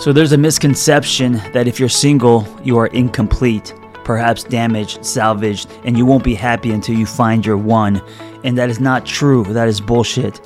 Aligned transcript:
So 0.00 0.12
there's 0.12 0.32
a 0.32 0.38
misconception 0.38 1.34
that 1.52 1.68
if 1.68 1.78
you're 1.78 1.88
single, 1.88 2.46
you 2.62 2.76
are 2.78 2.88
incomplete, 2.88 3.72
perhaps 4.02 4.42
damaged, 4.42 5.04
salvaged, 5.04 5.70
and 5.84 5.96
you 5.96 6.04
won't 6.04 6.24
be 6.24 6.34
happy 6.34 6.72
until 6.72 6.96
you 6.96 7.06
find 7.06 7.46
your 7.46 7.56
one. 7.56 8.02
And 8.42 8.58
that 8.58 8.68
is 8.68 8.80
not 8.80 9.06
true. 9.06 9.44
That 9.44 9.68
is 9.68 9.80
bullshit. 9.80 10.40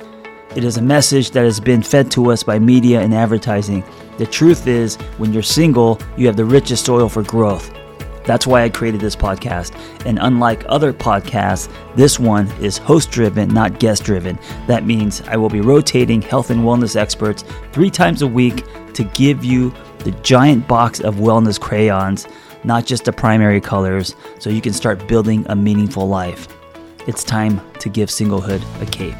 It 0.55 0.63
is 0.63 0.77
a 0.77 0.81
message 0.81 1.31
that 1.31 1.43
has 1.43 1.59
been 1.59 1.81
fed 1.81 2.09
to 2.11 2.31
us 2.31 2.43
by 2.43 2.59
media 2.59 3.01
and 3.01 3.13
advertising. 3.13 3.83
The 4.17 4.27
truth 4.27 4.67
is, 4.67 4.95
when 5.17 5.33
you're 5.33 5.43
single, 5.43 5.99
you 6.15 6.27
have 6.27 6.37
the 6.37 6.45
richest 6.45 6.85
soil 6.85 7.09
for 7.09 7.23
growth. 7.23 7.73
That's 8.25 8.45
why 8.45 8.63
I 8.63 8.69
created 8.69 9.01
this 9.01 9.15
podcast. 9.15 9.73
And 10.05 10.19
unlike 10.21 10.63
other 10.69 10.93
podcasts, 10.93 11.71
this 11.95 12.19
one 12.19 12.47
is 12.61 12.77
host 12.77 13.09
driven, 13.09 13.49
not 13.49 13.79
guest 13.79 14.03
driven. 14.03 14.37
That 14.67 14.85
means 14.85 15.21
I 15.21 15.35
will 15.37 15.49
be 15.49 15.61
rotating 15.61 16.21
health 16.21 16.51
and 16.51 16.61
wellness 16.61 16.95
experts 16.95 17.43
three 17.71 17.89
times 17.89 18.21
a 18.21 18.27
week 18.27 18.63
to 18.93 19.03
give 19.03 19.43
you 19.43 19.73
the 19.99 20.11
giant 20.23 20.67
box 20.67 20.99
of 20.99 21.15
wellness 21.15 21.59
crayons, 21.59 22.27
not 22.63 22.85
just 22.85 23.05
the 23.05 23.13
primary 23.13 23.61
colors, 23.61 24.15
so 24.39 24.49
you 24.49 24.61
can 24.61 24.73
start 24.73 25.07
building 25.07 25.45
a 25.49 25.55
meaningful 25.55 26.07
life. 26.07 26.47
It's 27.07 27.23
time 27.23 27.61
to 27.79 27.89
give 27.89 28.09
singlehood 28.09 28.63
a 28.81 28.85
cape. 28.85 29.15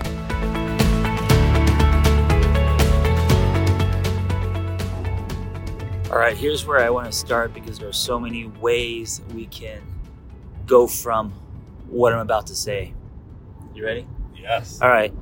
All 6.11 6.17
right, 6.17 6.35
here's 6.35 6.65
where 6.65 6.79
I 6.79 6.89
want 6.89 7.05
to 7.05 7.11
start 7.11 7.53
because 7.53 7.79
there 7.79 7.87
are 7.87 7.93
so 7.93 8.19
many 8.19 8.45
ways 8.45 9.21
we 9.33 9.45
can 9.45 9.81
go 10.65 10.87
from 10.87 11.31
what 11.87 12.13
I'm 12.13 12.19
about 12.19 12.47
to 12.47 12.55
say. 12.55 12.93
You 13.73 13.85
ready? 13.85 14.07
Yes. 14.35 14.79
All 14.81 14.89
right. 14.89 15.13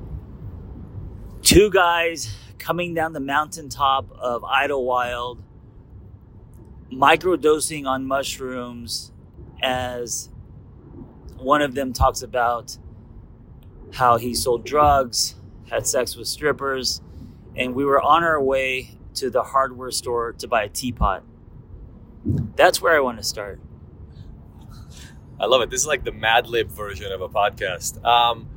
Two 1.58 1.70
guys 1.70 2.32
coming 2.60 2.94
down 2.94 3.14
the 3.14 3.18
mountaintop 3.18 4.12
of 4.12 4.42
Idyllwild, 4.42 5.42
microdosing 6.92 7.84
on 7.84 8.06
mushrooms 8.06 9.10
as 9.60 10.30
one 11.36 11.60
of 11.60 11.74
them 11.74 11.92
talks 11.92 12.22
about 12.22 12.78
how 13.92 14.18
he 14.18 14.36
sold 14.36 14.64
drugs, 14.64 15.34
had 15.68 15.84
sex 15.84 16.14
with 16.14 16.28
strippers, 16.28 17.02
and 17.56 17.74
we 17.74 17.84
were 17.84 18.00
on 18.00 18.22
our 18.22 18.40
way 18.40 18.96
to 19.14 19.28
the 19.28 19.42
hardware 19.42 19.90
store 19.90 20.34
to 20.34 20.46
buy 20.46 20.62
a 20.62 20.68
teapot. 20.68 21.24
That's 22.54 22.80
where 22.80 22.96
I 22.96 23.00
want 23.00 23.18
to 23.18 23.24
start. 23.24 23.58
I 25.40 25.46
love 25.46 25.62
it. 25.62 25.70
This 25.70 25.80
is 25.80 25.88
like 25.88 26.04
the 26.04 26.12
Mad 26.12 26.46
Lib 26.46 26.68
version 26.68 27.10
of 27.10 27.20
a 27.20 27.28
podcast. 27.28 28.04
Um, 28.04 28.48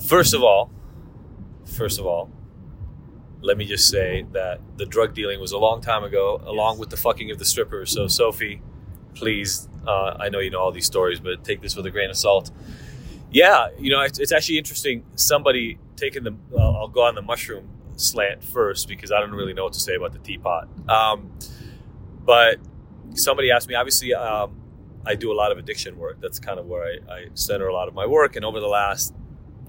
first 0.00 0.34
of 0.34 0.42
all, 0.42 0.72
first 1.72 1.98
of 1.98 2.06
all, 2.06 2.30
let 3.40 3.56
me 3.56 3.64
just 3.64 3.88
say 3.88 4.24
that 4.32 4.60
the 4.76 4.86
drug 4.86 5.14
dealing 5.14 5.40
was 5.40 5.52
a 5.52 5.58
long 5.58 5.80
time 5.80 6.04
ago, 6.04 6.40
along 6.46 6.78
with 6.78 6.90
the 6.90 6.96
fucking 6.96 7.30
of 7.30 7.38
the 7.38 7.44
strippers. 7.44 7.90
So, 7.90 8.06
Sophie, 8.06 8.62
please, 9.14 9.68
uh, 9.86 10.16
I 10.18 10.28
know 10.28 10.38
you 10.38 10.50
know 10.50 10.60
all 10.60 10.70
these 10.70 10.86
stories, 10.86 11.18
but 11.18 11.42
take 11.42 11.60
this 11.60 11.74
with 11.74 11.84
a 11.86 11.90
grain 11.90 12.08
of 12.08 12.16
salt. 12.16 12.52
Yeah, 13.32 13.68
you 13.78 13.90
know, 13.90 14.00
it's, 14.02 14.18
it's 14.18 14.30
actually 14.30 14.58
interesting. 14.58 15.04
Somebody 15.16 15.78
taking 15.96 16.22
the, 16.22 16.36
uh, 16.56 16.78
I'll 16.78 16.88
go 16.88 17.02
on 17.02 17.14
the 17.14 17.22
mushroom 17.22 17.68
slant 17.96 18.44
first 18.44 18.88
because 18.88 19.10
I 19.10 19.20
don't 19.20 19.32
really 19.32 19.54
know 19.54 19.64
what 19.64 19.72
to 19.72 19.80
say 19.80 19.94
about 19.94 20.12
the 20.12 20.18
teapot. 20.18 20.68
Um, 20.88 21.32
but 22.24 22.58
somebody 23.14 23.50
asked 23.50 23.68
me, 23.68 23.74
obviously, 23.74 24.14
um, 24.14 24.54
I 25.04 25.14
do 25.16 25.32
a 25.32 25.34
lot 25.34 25.50
of 25.50 25.58
addiction 25.58 25.98
work. 25.98 26.20
That's 26.20 26.38
kind 26.38 26.60
of 26.60 26.66
where 26.66 26.84
I, 26.84 27.12
I 27.12 27.26
center 27.34 27.66
a 27.66 27.72
lot 27.72 27.88
of 27.88 27.94
my 27.94 28.06
work. 28.06 28.36
And 28.36 28.44
over 28.44 28.60
the 28.60 28.68
last, 28.68 29.14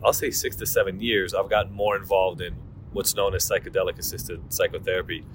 I'll 0.04 0.14
say 0.14 0.32
six 0.32 0.56
to 0.58 0.66
seven 0.66 1.00
years, 1.00 1.34
I've 1.34 1.50
gotten 1.50 1.74
more 1.74 1.96
involved 1.96 2.42
in 2.42 2.56
what's 2.92 3.16
known 3.16 3.34
as 3.36 3.50
psychedelic 3.50 3.98
assisted 3.98 4.54
psychotherapy, 4.54 5.26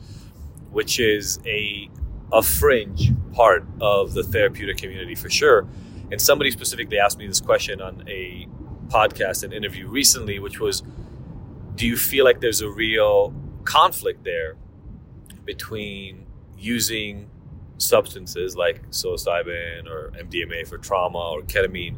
which 0.70 1.00
is 1.00 1.40
a 1.46 1.90
a 2.32 2.42
fringe 2.42 3.10
part 3.32 3.64
of 3.80 4.12
the 4.12 4.22
therapeutic 4.22 4.76
community 4.76 5.14
for 5.14 5.30
sure. 5.30 5.66
And 6.10 6.20
somebody 6.20 6.50
specifically 6.50 6.98
asked 6.98 7.18
me 7.18 7.26
this 7.26 7.40
question 7.40 7.80
on 7.80 8.04
a 8.06 8.46
podcast, 8.88 9.44
an 9.44 9.52
interview 9.52 9.88
recently, 9.88 10.38
which 10.38 10.60
was, 10.60 10.82
do 11.74 11.86
you 11.86 11.96
feel 11.96 12.24
like 12.24 12.40
there's 12.40 12.60
a 12.60 12.68
real 12.68 13.34
conflict 13.64 14.24
there 14.24 14.56
between 15.44 16.26
using 16.58 17.30
substances 17.78 18.56
like 18.56 18.90
psilocybin 18.90 19.86
or 19.86 20.12
MDMA 20.18 20.66
for 20.66 20.78
trauma 20.78 21.18
or 21.18 21.42
ketamine 21.42 21.96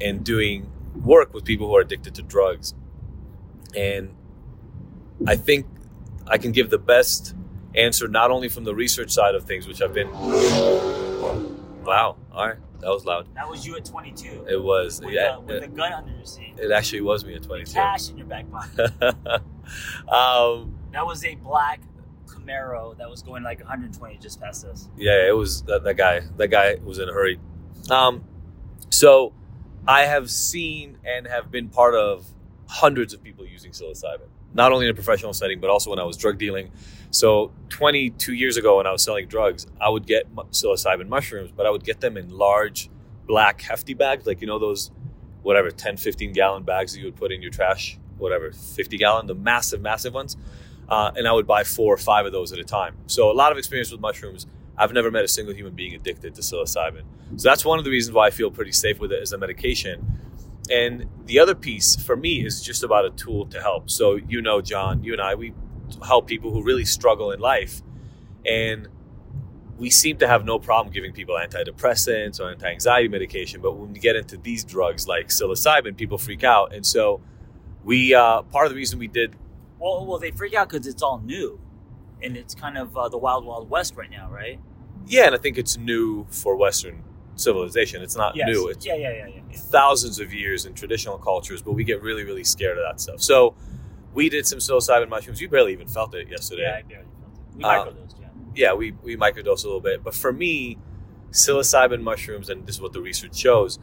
and 0.00 0.24
doing 0.24 0.70
work 0.96 1.32
with 1.34 1.44
people 1.44 1.66
who 1.68 1.76
are 1.76 1.80
addicted 1.80 2.14
to 2.16 2.22
drugs? 2.22 2.74
And 3.76 4.14
I 5.26 5.36
think 5.36 5.66
I 6.26 6.38
can 6.38 6.52
give 6.52 6.70
the 6.70 6.78
best 6.78 7.34
answer 7.74 8.08
not 8.08 8.30
only 8.30 8.48
from 8.48 8.64
the 8.64 8.74
research 8.74 9.10
side 9.10 9.34
of 9.34 9.44
things, 9.44 9.66
which 9.68 9.82
I've 9.82 9.92
been. 9.94 10.10
Wow! 11.84 12.16
All 12.32 12.46
right, 12.46 12.56
that 12.80 12.88
was 12.88 13.04
loud. 13.04 13.28
That 13.34 13.48
was 13.48 13.66
you 13.66 13.76
at 13.76 13.84
22. 13.84 14.46
It 14.48 14.62
was. 14.62 15.00
with, 15.00 15.10
yeah, 15.14 15.36
a, 15.36 15.40
with 15.40 15.56
it, 15.56 15.64
a 15.64 15.68
gun 15.68 15.92
under 15.92 16.12
your 16.12 16.24
seat. 16.24 16.54
it 16.58 16.70
actually 16.70 17.00
was 17.00 17.24
me 17.24 17.34
at 17.34 17.42
22. 17.42 17.72
Cash 17.72 18.10
in 18.10 18.18
your 18.18 18.26
back 18.26 18.50
pocket. 18.50 18.90
um, 20.08 20.74
That 20.92 21.06
was 21.06 21.24
a 21.24 21.34
black 21.36 21.80
Camaro 22.26 22.96
that 22.98 23.08
was 23.08 23.22
going 23.22 23.42
like 23.42 23.60
120 23.60 24.18
just 24.18 24.40
past 24.40 24.64
us. 24.66 24.88
yeah, 24.96 25.26
it 25.26 25.36
was 25.36 25.62
that, 25.62 25.84
that 25.84 25.94
guy. 25.96 26.20
That 26.36 26.48
guy 26.48 26.76
was 26.84 26.98
in 26.98 27.08
a 27.08 27.12
hurry. 27.12 27.38
Um, 27.90 28.24
so 28.90 29.32
I 29.86 30.02
have 30.02 30.30
seen 30.30 30.98
and 31.04 31.26
have 31.26 31.50
been 31.50 31.68
part 31.68 31.94
of 31.94 32.26
hundreds 32.68 33.14
of 33.14 33.22
people 33.22 33.46
using 33.46 33.72
psilocybin, 33.72 34.28
not 34.52 34.72
only 34.72 34.86
in 34.86 34.90
a 34.90 34.94
professional 34.94 35.32
setting, 35.32 35.60
but 35.60 35.70
also 35.70 35.90
when 35.90 35.98
I 35.98 36.04
was 36.04 36.16
drug 36.16 36.38
dealing. 36.38 36.70
So 37.10 37.52
22 37.70 38.34
years 38.34 38.56
ago, 38.56 38.76
when 38.76 38.86
I 38.86 38.92
was 38.92 39.02
selling 39.02 39.26
drugs, 39.26 39.66
I 39.80 39.88
would 39.88 40.06
get 40.06 40.32
psilocybin 40.34 41.08
mushrooms, 41.08 41.50
but 41.50 41.66
I 41.66 41.70
would 41.70 41.84
get 41.84 42.00
them 42.00 42.16
in 42.16 42.28
large, 42.28 42.90
black, 43.26 43.60
hefty 43.62 43.94
bags, 43.94 44.26
like 44.26 44.40
you 44.40 44.46
know 44.46 44.58
those, 44.58 44.90
whatever, 45.42 45.70
10, 45.70 45.96
15 45.96 46.32
gallon 46.32 46.64
bags 46.64 46.92
that 46.92 46.98
you 46.98 47.06
would 47.06 47.16
put 47.16 47.32
in 47.32 47.40
your 47.40 47.50
trash, 47.50 47.98
whatever, 48.18 48.52
50 48.52 48.98
gallon, 48.98 49.26
the 49.26 49.34
massive, 49.34 49.80
massive 49.80 50.12
ones. 50.12 50.36
Uh, 50.88 51.12
and 51.16 51.28
I 51.28 51.32
would 51.32 51.46
buy 51.46 51.64
four 51.64 51.92
or 51.92 51.98
five 51.98 52.26
of 52.26 52.32
those 52.32 52.52
at 52.52 52.58
a 52.58 52.64
time. 52.64 52.96
So 53.06 53.30
a 53.30 53.32
lot 53.32 53.52
of 53.52 53.58
experience 53.58 53.90
with 53.92 54.00
mushrooms. 54.00 54.46
I've 54.78 54.92
never 54.92 55.10
met 55.10 55.24
a 55.24 55.28
single 55.28 55.54
human 55.54 55.74
being 55.74 55.94
addicted 55.94 56.34
to 56.36 56.40
psilocybin. 56.40 57.02
So 57.36 57.48
that's 57.48 57.64
one 57.64 57.78
of 57.78 57.84
the 57.84 57.90
reasons 57.90 58.14
why 58.14 58.26
I 58.26 58.30
feel 58.30 58.50
pretty 58.50 58.72
safe 58.72 59.00
with 59.00 59.12
it 59.12 59.20
as 59.20 59.32
a 59.32 59.38
medication. 59.38 60.20
And 60.70 61.06
the 61.26 61.38
other 61.38 61.54
piece 61.54 61.96
for 61.96 62.16
me 62.16 62.44
is 62.44 62.62
just 62.62 62.82
about 62.82 63.04
a 63.04 63.10
tool 63.10 63.46
to 63.46 63.60
help. 63.60 63.90
So 63.90 64.16
you 64.16 64.42
know, 64.42 64.60
John, 64.60 65.02
you 65.02 65.12
and 65.12 65.22
I, 65.22 65.34
we 65.34 65.54
help 66.06 66.26
people 66.26 66.52
who 66.52 66.62
really 66.62 66.84
struggle 66.84 67.30
in 67.32 67.40
life, 67.40 67.82
and 68.46 68.88
we 69.78 69.90
seem 69.90 70.18
to 70.18 70.28
have 70.28 70.44
no 70.44 70.58
problem 70.58 70.92
giving 70.92 71.12
people 71.12 71.36
antidepressants 71.36 72.40
or 72.40 72.50
anti-anxiety 72.50 73.08
medication. 73.08 73.60
But 73.60 73.76
when 73.76 73.92
we 73.92 73.98
get 74.00 74.16
into 74.16 74.36
these 74.36 74.64
drugs 74.64 75.06
like 75.08 75.28
psilocybin, 75.28 75.96
people 75.96 76.18
freak 76.18 76.44
out, 76.44 76.74
and 76.74 76.84
so 76.84 77.20
we 77.84 78.14
uh, 78.14 78.42
part 78.42 78.66
of 78.66 78.72
the 78.72 78.76
reason 78.76 78.98
we 78.98 79.08
did 79.08 79.36
Well, 79.78 80.04
well, 80.06 80.18
they 80.18 80.32
freak 80.32 80.54
out 80.54 80.68
because 80.68 80.86
it's 80.86 81.02
all 81.02 81.20
new, 81.20 81.60
and 82.22 82.36
it's 82.36 82.54
kind 82.54 82.76
of 82.78 82.96
uh, 82.96 83.08
the 83.08 83.18
wild, 83.18 83.44
wild 83.44 83.68
west 83.70 83.94
right 83.96 84.10
now, 84.10 84.30
right? 84.30 84.60
Yeah, 85.06 85.26
and 85.26 85.34
I 85.34 85.38
think 85.38 85.58
it's 85.58 85.76
new 85.78 86.26
for 86.30 86.56
Western 86.56 87.02
civilization. 87.36 88.02
It's 88.02 88.16
not 88.16 88.34
Yes. 88.36 88.48
new. 88.48 88.68
It's 88.68 88.84
yeah, 88.84 88.94
yeah, 88.94 89.10
yeah, 89.12 89.26
yeah. 89.26 89.40
yeah. 89.50 89.56
thousands 89.56 90.18
of 90.20 90.32
years 90.34 90.66
in 90.66 90.74
traditional 90.74 91.18
cultures, 91.18 91.62
but 91.62 91.72
we 91.72 91.84
get 91.84 92.02
really, 92.02 92.24
really 92.24 92.44
scared 92.44 92.78
of 92.78 92.84
that 92.84 93.00
stuff. 93.00 93.22
So 93.22 93.54
we 94.12 94.28
did 94.28 94.46
some 94.46 94.58
psilocybin 94.58 95.08
mushrooms. 95.08 95.40
You 95.40 95.48
barely 95.48 95.72
even 95.72 95.86
felt 95.88 96.14
it 96.14 96.28
yesterday. 96.28 96.62
Yeah, 96.62 96.76
I 96.78 96.82
barely 96.82 97.04
felt 97.20 97.34
it. 97.34 97.56
We 97.56 97.64
Uh, 97.64 97.68
microdosed, 97.68 98.20
yeah. 98.20 98.26
yeah, 98.54 98.74
we, 98.74 98.92
we 99.02 99.16
microdose 99.16 99.64
a 99.64 99.68
little 99.68 99.80
bit. 99.80 100.02
But 100.02 100.14
for 100.14 100.32
me, 100.32 100.78
psilocybin 101.30 102.02
mushrooms, 102.02 102.48
and 102.48 102.66
this 102.66 102.76
is 102.76 102.80
what 102.82 102.92
the 102.92 103.00
research 103.00 103.36
shows, 103.36 103.78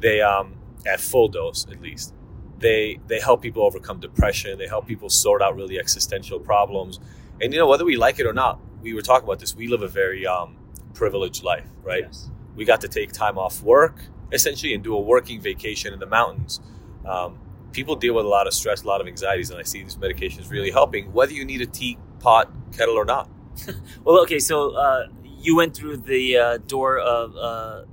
they 0.00 0.20
um, 0.20 0.54
at 0.86 1.00
full 1.00 1.28
dose 1.28 1.66
at 1.70 1.80
least, 1.80 2.14
they 2.58 2.98
they 3.06 3.20
help 3.20 3.40
people 3.42 3.62
overcome 3.62 4.00
depression. 4.00 4.58
They 4.58 4.66
help 4.66 4.86
people 4.86 5.08
sort 5.08 5.42
out 5.42 5.54
really 5.56 5.78
existential 5.78 6.38
problems. 6.40 6.98
And 7.40 7.52
you 7.52 7.58
know, 7.58 7.66
whether 7.66 7.84
we 7.84 7.96
like 7.96 8.18
it 8.18 8.26
or 8.26 8.32
not, 8.32 8.60
we 8.82 8.94
were 8.94 9.02
talking 9.02 9.24
about 9.24 9.38
this. 9.38 9.54
We 9.54 9.68
live 9.68 9.82
a 9.82 9.88
very 9.88 10.26
um, 10.26 10.56
privileged 10.94 11.42
life, 11.42 11.66
right? 11.82 12.04
Yes. 12.04 12.30
We 12.56 12.64
got 12.64 12.80
to 12.82 12.88
take 12.88 13.12
time 13.12 13.38
off 13.38 13.62
work 13.62 14.00
essentially 14.32 14.74
and 14.74 14.82
do 14.82 14.94
a 14.94 15.00
working 15.00 15.40
vacation 15.40 15.92
in 15.92 15.98
the 15.98 16.06
mountains. 16.06 16.60
Um, 17.06 17.38
people 17.72 17.96
deal 17.96 18.14
with 18.14 18.24
a 18.26 18.28
lot 18.28 18.46
of 18.46 18.54
stress, 18.54 18.82
a 18.82 18.86
lot 18.86 19.00
of 19.00 19.06
anxieties, 19.06 19.50
and 19.50 19.58
I 19.58 19.62
see 19.62 19.82
these 19.82 19.96
medications 19.96 20.50
really 20.50 20.70
helping, 20.70 21.12
whether 21.12 21.32
you 21.32 21.44
need 21.44 21.62
a 21.62 21.66
teapot 21.66 22.50
kettle 22.72 22.96
or 22.96 23.04
not. 23.04 23.30
Well, 24.04 24.20
okay, 24.22 24.38
so 24.38 24.70
uh, 24.76 25.08
you 25.24 25.56
went 25.56 25.76
through 25.76 25.98
the 25.98 26.36
uh, 26.36 26.58
door 26.58 26.98
of 26.98 27.36
uh, 27.36 27.84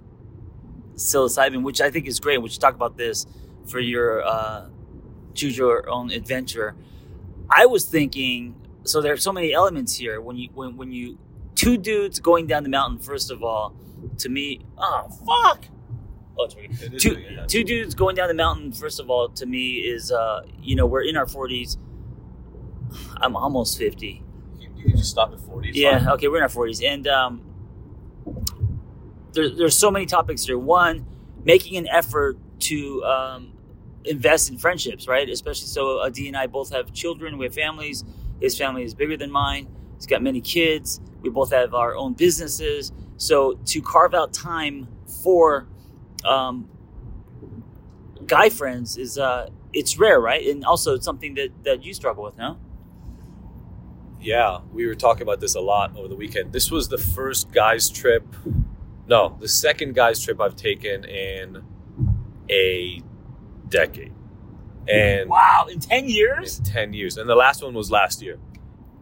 psilocybin, 0.96 1.64
which 1.64 1.82
I 1.82 1.90
think 1.90 2.08
is 2.08 2.20
great. 2.20 2.42
We 2.42 2.50
should 2.50 2.62
talk 2.62 2.76
about 2.76 2.98
this 2.98 3.26
for 3.66 3.80
your 3.80 4.24
uh, 4.24 4.70
choose 5.34 5.58
your 5.58 5.90
own 5.90 6.12
adventure. 6.12 6.76
I 7.50 7.66
was 7.66 7.86
thinking, 7.86 8.56
so 8.86 9.02
there 9.02 9.14
are 9.14 9.18
so 9.18 9.32
many 9.32 9.54
elements 9.54 9.96
here. 9.96 10.22
When 10.22 10.38
you 10.38 10.50
when 10.54 10.78
when 10.78 10.92
you 10.92 11.18
two 11.56 11.78
dudes 11.78 12.20
going 12.20 12.48
down 12.48 12.64
the 12.64 12.70
mountain, 12.70 13.00
first 13.00 13.32
of 13.32 13.44
all, 13.44 13.76
to 14.20 14.30
me, 14.30 14.62
oh 14.78 15.08
fuck. 15.26 15.66
Oh, 16.38 16.50
it's 16.58 17.02
two, 17.02 17.16
two 17.48 17.64
dudes 17.64 17.96
going 17.96 18.18
down 18.18 18.28
the 18.28 18.34
mountain 18.34 18.74
first 18.74 19.00
of 19.00 19.10
all 19.10 19.30
to 19.30 19.46
me 19.46 19.76
is 19.76 20.12
uh 20.12 20.42
you 20.62 20.76
know 20.76 20.86
we're 20.86 21.04
in 21.04 21.16
our 21.16 21.26
40s 21.26 21.78
i'm 23.22 23.38
almost 23.38 23.78
50 23.78 24.22
you 24.86 24.92
can 24.92 25.00
just 25.00 25.12
stop 25.12 25.34
at 25.34 25.40
forty. 25.40 25.72
Yeah, 25.74 26.00
fine. 26.00 26.10
okay, 26.10 26.28
we're 26.28 26.38
in 26.38 26.44
our 26.44 26.50
forties, 26.50 26.82
and 26.82 27.08
um, 27.08 27.42
there, 29.34 29.50
there's 29.50 29.78
so 29.78 29.90
many 29.90 30.06
topics 30.06 30.46
here. 30.46 30.58
One, 30.58 31.06
making 31.44 31.78
an 31.78 31.88
effort 31.88 32.38
to 32.62 33.04
um, 33.04 33.54
invest 34.04 34.50
in 34.50 34.58
friendships, 34.58 35.08
right? 35.08 35.28
Especially 35.28 35.68
so, 35.68 36.00
Adi 36.02 36.28
and 36.28 36.38
I 36.38 36.48
both 36.48 36.72
have 36.72 36.94
children. 36.94 37.38
We 37.38 37.46
have 37.46 37.56
families. 37.56 38.04
His 38.42 38.58
family 38.58 38.84
is 38.84 38.94
bigger 38.94 39.18
than 39.18 39.32
mine. 39.32 39.68
He's 39.96 40.06
got 40.06 40.22
many 40.22 40.42
kids. 40.42 41.02
We 41.22 41.30
both 41.30 41.52
have 41.52 41.74
our 41.74 41.96
own 41.96 42.14
businesses. 42.14 42.92
So 43.18 43.60
to 43.66 43.82
carve 43.82 44.14
out 44.14 44.34
time 44.34 44.88
for 45.24 45.68
um, 46.26 46.70
guy 48.26 48.50
friends 48.50 48.98
is 48.98 49.18
uh, 49.18 49.50
it's 49.74 49.98
rare, 49.98 50.20
right? 50.20 50.46
And 50.46 50.66
also 50.66 50.96
it's 50.96 51.06
something 51.06 51.36
that 51.36 51.50
that 51.64 51.84
you 51.84 51.94
struggle 51.94 52.24
with, 52.24 52.38
no? 52.38 52.58
Yeah, 54.20 54.60
we 54.74 54.88
were 54.88 54.96
talking 54.96 55.22
about 55.22 55.40
this 55.40 55.56
a 55.56 55.62
lot 55.62 55.96
over 55.96 56.08
the 56.08 56.16
weekend. 56.16 56.52
This 56.52 56.72
was 56.72 56.88
the 56.88 56.98
first 56.98 57.52
guys 57.52 57.90
trip. 57.90 58.26
No, 59.08 59.38
the 59.40 59.48
second 59.48 59.94
guys 59.94 60.24
trip 60.24 60.42
I've 60.42 60.56
taken 60.56 61.04
in 61.06 61.64
a 62.50 63.02
decade. 63.70 64.14
And 64.90 65.30
Wow, 65.30 65.68
in 65.72 65.80
ten 65.80 66.08
years? 66.08 66.60
in 66.60 66.66
10 66.66 66.94
years. 66.94 67.18
And 67.18 67.30
the 67.30 67.36
last 67.36 67.64
one 67.64 67.74
was 67.74 67.90
last 67.92 68.22
year. 68.22 68.38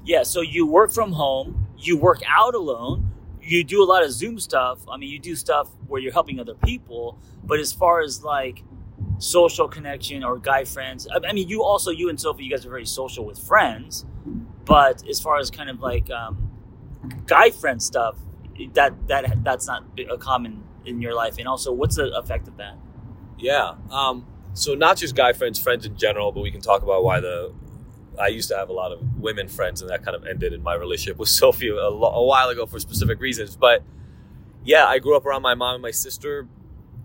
Yeah, 0.06 0.24
so 0.24 0.42
you 0.42 0.66
work 0.68 0.92
from 0.92 1.14
home, 1.14 1.68
you 1.78 1.98
work 1.98 2.22
out 2.28 2.56
alone, 2.56 3.12
you 3.42 3.64
do 3.64 3.84
a 3.84 3.86
lot 3.86 4.04
of 4.04 4.12
Zoom 4.12 4.40
stuff. 4.40 4.80
I 4.90 4.98
mean, 4.98 5.10
you 5.10 5.20
do 5.20 5.36
stuff 5.36 5.70
where 5.88 6.02
you're 6.02 6.14
helping 6.14 6.40
other 6.40 6.56
people, 6.56 7.18
but 7.44 7.60
as 7.60 7.72
far 7.74 8.02
as 8.02 8.24
like 8.24 8.64
social 9.20 9.68
connection 9.68 10.24
or 10.24 10.38
guy 10.38 10.64
friends, 10.66 11.08
I 11.08 11.20
I 11.28 11.34
mean, 11.34 11.48
you 11.50 11.64
also, 11.64 11.92
you 11.92 12.10
and 12.10 12.20
Sophie, 12.20 12.44
you 12.46 12.50
guys 12.52 12.66
are 12.66 12.70
very 12.70 12.86
social 12.86 13.26
with 13.26 13.38
friends, 13.40 14.06
but 14.66 15.08
as 15.08 15.20
far 15.20 15.38
as 15.40 15.50
kind 15.52 15.70
of 15.70 15.80
like 15.82 16.10
um, 16.10 16.52
guy 17.26 17.50
friend 17.52 17.82
stuff, 17.82 18.16
that 18.74 18.94
that 19.08 19.44
that's 19.44 19.68
not 19.68 19.84
a 20.10 20.18
common 20.18 20.64
in 20.86 21.02
your 21.02 21.14
life. 21.14 21.38
And 21.38 21.48
also, 21.48 21.72
what's 21.74 21.96
the 21.96 22.16
effect 22.18 22.48
of 22.48 22.58
that? 22.58 22.76
Yeah. 23.38 23.76
Um, 23.90 24.26
so 24.54 24.76
not 24.76 24.98
just 24.98 25.16
guy 25.16 25.34
friends, 25.34 25.60
friends 25.60 25.86
in 25.86 25.98
general, 25.98 26.32
but 26.32 26.42
we 26.42 26.52
can 26.52 26.62
talk 26.62 26.84
about 26.84 27.04
why 27.04 27.20
the 27.20 27.54
I 28.20 28.28
used 28.28 28.50
to 28.50 28.56
have 28.56 28.70
a 28.70 28.74
lot 28.74 28.92
of 28.92 29.02
women 29.20 29.48
friends, 29.48 29.82
and 29.82 29.90
that 29.90 30.04
kind 30.04 30.16
of 30.16 30.26
ended 30.26 30.54
in 30.54 30.62
my 30.62 30.76
relationship 30.76 31.18
with 31.18 31.30
Sophie 31.42 31.70
a, 31.70 31.90
lo- 31.90 32.14
a 32.14 32.24
while 32.24 32.50
ago 32.50 32.66
for 32.66 32.80
specific 32.80 33.20
reasons. 33.20 33.56
But 33.56 33.84
yeah, 34.64 34.86
I 34.86 35.00
grew 35.00 35.16
up 35.16 35.26
around 35.26 35.42
my 35.42 35.56
mom 35.56 35.76
and 35.76 35.82
my 35.82 35.92
sister. 35.92 36.48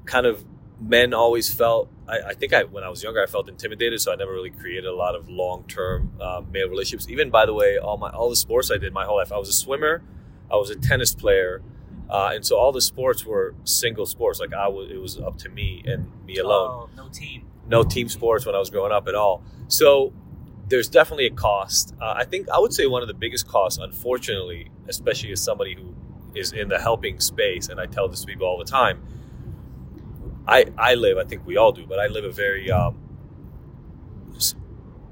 Kind 0.04 0.26
of 0.26 0.44
men 0.80 1.14
always 1.14 1.52
felt. 1.52 1.90
I, 2.06 2.30
I 2.30 2.34
think 2.34 2.52
I 2.52 2.64
when 2.64 2.84
I 2.84 2.88
was 2.88 3.02
younger, 3.02 3.22
I 3.22 3.26
felt 3.26 3.48
intimidated, 3.48 4.00
so 4.00 4.12
I 4.12 4.16
never 4.16 4.32
really 4.32 4.50
created 4.50 4.86
a 4.86 4.94
lot 4.94 5.14
of 5.14 5.28
long 5.28 5.64
term 5.64 6.12
uh, 6.20 6.42
male 6.50 6.68
relationships. 6.68 7.10
Even 7.10 7.30
by 7.30 7.46
the 7.46 7.54
way, 7.54 7.78
all 7.78 7.96
my 7.96 8.10
all 8.10 8.30
the 8.30 8.36
sports 8.36 8.70
I 8.70 8.78
did 8.78 8.92
my 8.92 9.04
whole 9.04 9.16
life. 9.16 9.32
I 9.32 9.38
was 9.38 9.48
a 9.48 9.52
swimmer, 9.52 10.02
I 10.50 10.56
was 10.56 10.70
a 10.70 10.76
tennis 10.76 11.14
player. 11.14 11.62
Uh, 12.10 12.30
and 12.34 12.44
so 12.46 12.56
all 12.56 12.72
the 12.72 12.80
sports 12.80 13.24
were 13.26 13.54
single 13.64 14.06
sports. 14.06 14.40
Like 14.40 14.54
I 14.54 14.68
was, 14.68 14.90
it 14.90 15.00
was 15.00 15.18
up 15.18 15.36
to 15.38 15.48
me 15.48 15.82
and 15.86 16.10
me 16.24 16.38
alone 16.38 16.70
Oh, 16.70 16.90
no 16.96 17.08
team. 17.08 17.46
no 17.66 17.82
team 17.82 18.08
sports 18.08 18.46
when 18.46 18.54
I 18.54 18.58
was 18.58 18.70
growing 18.70 18.92
up 18.92 19.08
at 19.08 19.14
all. 19.14 19.42
So 19.68 20.12
there's 20.68 20.88
definitely 20.88 21.26
a 21.26 21.30
cost. 21.30 21.94
Uh, 22.00 22.14
I 22.16 22.24
think 22.24 22.48
I 22.50 22.58
would 22.58 22.72
say 22.72 22.86
one 22.86 23.02
of 23.02 23.08
the 23.08 23.14
biggest 23.14 23.46
costs, 23.46 23.78
unfortunately, 23.78 24.70
especially 24.88 25.32
as 25.32 25.42
somebody 25.42 25.74
who 25.74 25.94
is 26.34 26.52
in 26.52 26.68
the 26.68 26.78
helping 26.78 27.20
space, 27.20 27.68
and 27.68 27.80
I 27.80 27.86
tell 27.86 28.08
this 28.08 28.20
to 28.20 28.26
people 28.26 28.46
all 28.46 28.58
the 28.58 28.64
time. 28.64 29.02
I 30.46 30.66
I 30.78 30.94
live, 30.94 31.18
I 31.18 31.24
think 31.24 31.46
we 31.46 31.56
all 31.56 31.72
do, 31.72 31.86
but 31.86 31.98
I 31.98 32.06
live 32.06 32.24
a 32.24 32.30
very 32.30 32.70
um, 32.70 32.96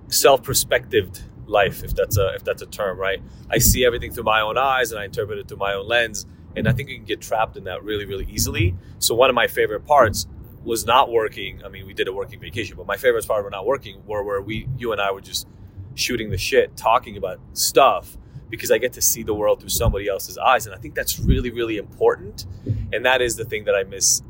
self 0.08 0.42
perspectived 0.42 1.22
life, 1.46 1.82
if 1.84 1.94
that's 1.94 2.16
a 2.18 2.34
if 2.34 2.44
that's 2.44 2.62
a 2.62 2.66
term, 2.66 2.98
right? 2.98 3.20
I 3.50 3.58
see 3.58 3.84
everything 3.84 4.12
through 4.12 4.24
my 4.24 4.40
own 4.40 4.58
eyes, 4.58 4.92
and 4.92 5.00
I 5.00 5.04
interpret 5.04 5.38
it 5.38 5.48
through 5.48 5.58
my 5.58 5.74
own 5.74 5.86
lens. 5.86 6.26
And 6.56 6.68
I 6.68 6.72
think 6.72 6.88
you 6.88 6.96
can 6.96 7.04
get 7.04 7.20
trapped 7.20 7.56
in 7.56 7.64
that 7.64 7.84
really, 7.84 8.06
really 8.06 8.26
easily. 8.30 8.74
So 8.98 9.14
one 9.14 9.28
of 9.28 9.36
my 9.36 9.46
favorite 9.46 9.84
parts 9.84 10.26
was 10.64 10.84
not 10.84 11.12
working. 11.12 11.62
I 11.64 11.68
mean, 11.68 11.86
we 11.86 11.94
did 11.94 12.08
a 12.08 12.12
working 12.12 12.40
vacation, 12.40 12.76
but 12.76 12.86
my 12.86 12.96
favorite 12.96 13.26
part 13.26 13.44
of 13.44 13.52
not 13.52 13.66
working 13.66 14.02
were 14.06 14.22
where 14.24 14.40
we, 14.40 14.68
you 14.76 14.92
and 14.92 15.00
I, 15.00 15.12
were 15.12 15.20
just 15.20 15.46
shooting 15.94 16.30
the 16.30 16.38
shit, 16.38 16.76
talking 16.76 17.16
about 17.16 17.38
stuff, 17.52 18.16
because 18.48 18.70
I 18.70 18.78
get 18.78 18.92
to 18.94 19.02
see 19.02 19.22
the 19.22 19.34
world 19.34 19.60
through 19.60 19.70
somebody 19.70 20.08
else's 20.08 20.38
eyes, 20.38 20.66
and 20.66 20.74
I 20.74 20.78
think 20.78 20.94
that's 20.94 21.18
really, 21.18 21.50
really 21.50 21.76
important. 21.76 22.46
And 22.92 23.04
that 23.04 23.20
is 23.20 23.36
the 23.36 23.44
thing 23.44 23.64
that 23.64 23.74
I 23.74 23.84
miss 23.84 24.22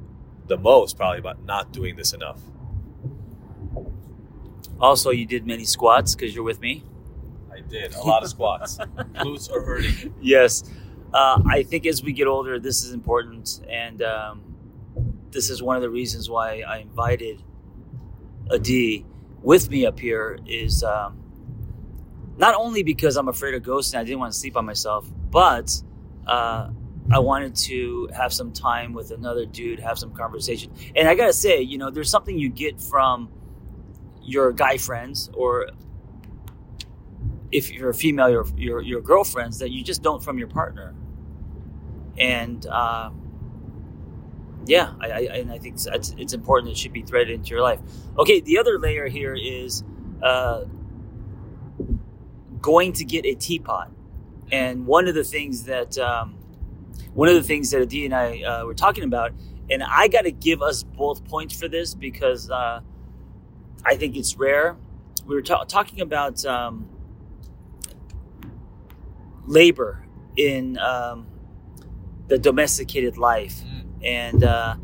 the 0.47 0.57
most, 0.57 0.97
probably 0.97 1.19
about 1.19 1.45
not 1.45 1.73
doing 1.73 1.97
this 1.97 2.13
enough. 2.13 2.41
Also, 4.81 5.11
you 5.11 5.27
did 5.27 5.47
many 5.47 5.65
squats 5.65 6.15
because 6.15 6.35
you're 6.35 6.45
with 6.45 6.61
me. 6.61 6.85
I 7.53 7.61
did 7.61 7.95
a 7.95 8.03
lot 8.03 8.23
of 8.23 8.29
squats. 8.29 8.77
Glutes 9.15 9.51
are 9.51 9.63
hurting. 9.63 10.15
Yes. 10.21 10.65
Uh, 11.13 11.43
I 11.49 11.63
think 11.63 11.87
as 11.87 12.03
we 12.03 12.13
get 12.13 12.27
older, 12.27 12.59
this 12.59 12.85
is 12.85 12.93
important. 12.93 13.61
And 13.69 14.03
um, 14.03 14.43
this 15.31 15.51
is 15.51 15.63
one 15.63 15.77
of 15.77 15.83
the 15.83 15.91
reasons 15.91 16.29
why 16.29 16.61
I 16.61 16.79
invited 16.79 17.43
Adi 18.51 19.05
with 19.43 19.71
me 19.71 19.87
up 19.87 19.99
here 19.99 20.39
is 20.47 20.83
um, 20.83 21.23
not 22.37 22.55
only 22.55 22.83
because 22.83 23.17
I'm 23.17 23.29
afraid 23.29 23.55
of 23.55 23.63
ghosts 23.63 23.93
and 23.93 24.01
I 24.01 24.05
didn't 24.05 24.19
want 24.19 24.33
to 24.33 24.39
sleep 24.39 24.55
by 24.55 24.61
myself, 24.61 25.09
but 25.31 25.83
uh, 26.27 26.71
I 27.11 27.19
wanted 27.19 27.55
to 27.57 28.09
have 28.15 28.33
some 28.33 28.53
time 28.53 28.93
with 28.93 29.11
another 29.11 29.47
dude, 29.47 29.79
have 29.81 29.99
some 29.99 30.13
conversation. 30.13 30.73
And 30.95 31.09
I 31.09 31.15
got 31.15 31.27
to 31.27 31.33
say, 31.33 31.61
you 31.61 31.79
know, 31.79 31.91
there's 31.91 32.11
something 32.11 32.39
you 32.39 32.49
get 32.49 32.81
from 32.81 33.31
your 34.23 34.53
guy 34.53 34.77
friends 34.77 35.31
or 35.35 35.69
if 37.53 37.71
you're 37.71 37.91
a 37.91 37.95
female, 37.95 38.29
your 38.29 38.47
your 38.57 38.81
your 38.83 39.01
girlfriends 39.01 39.59
that 39.61 39.71
you 39.71 39.83
just 39.83 40.03
don't 40.03 40.23
from 40.23 40.39
your 40.39 40.49
partner. 40.49 40.95
And 42.19 42.67
uh, 42.67 43.11
yeah, 44.67 44.95
I, 45.01 45.11
I 45.11 45.19
and 45.21 45.53
I 45.53 45.59
think 45.59 45.77
it's, 45.77 46.15
it's 46.17 46.33
important. 46.33 46.73
It 46.73 46.79
should 46.79 46.93
be 46.93 47.03
threaded 47.03 47.35
into 47.35 47.51
your 47.51 47.63
life. 47.63 47.81
Okay, 48.19 48.41
the 48.41 48.59
other 48.59 48.79
layer 48.79 49.07
here 49.07 49.35
is 49.35 49.85
uh, 50.23 50.65
going 52.61 52.93
to 52.95 53.05
get 53.05 53.27
a 53.27 53.35
teapot, 53.35 53.91
and 54.51 54.87
one 54.87 55.09
of 55.09 55.15
the 55.15 55.25
things 55.25 55.65
that 55.65 55.97
um, 55.99 56.37
one 57.15 57.29
of 57.29 57.35
the 57.35 57.43
things 57.43 57.71
that 57.71 57.83
Adi 57.83 58.07
and 58.07 58.15
I 58.15 58.43
uh, 58.43 58.65
were 58.65 58.75
talking 58.75 59.05
about, 59.05 59.33
and 59.71 59.83
I 59.83 60.09
got 60.09 60.23
to 60.23 60.33
give 60.33 60.63
us 60.63 60.83
both 60.83 61.25
points 61.25 61.59
for 61.59 61.69
this 61.69 61.95
because 61.95 62.51
uh, 62.51 62.81
I 63.85 63.97
think 63.97 64.17
it's 64.17 64.37
rare. 64.37 64.77
We 65.27 65.35
were 65.35 65.43
ta- 65.43 65.65
talking 65.65 66.01
about. 66.01 66.45
Um, 66.45 66.89
labor 69.47 70.07
in 70.37 70.79
um, 70.79 71.27
the 72.29 72.39
domesticated 72.39 73.17
life. 73.17 73.61
And 74.03 74.45
uh, 74.45 74.77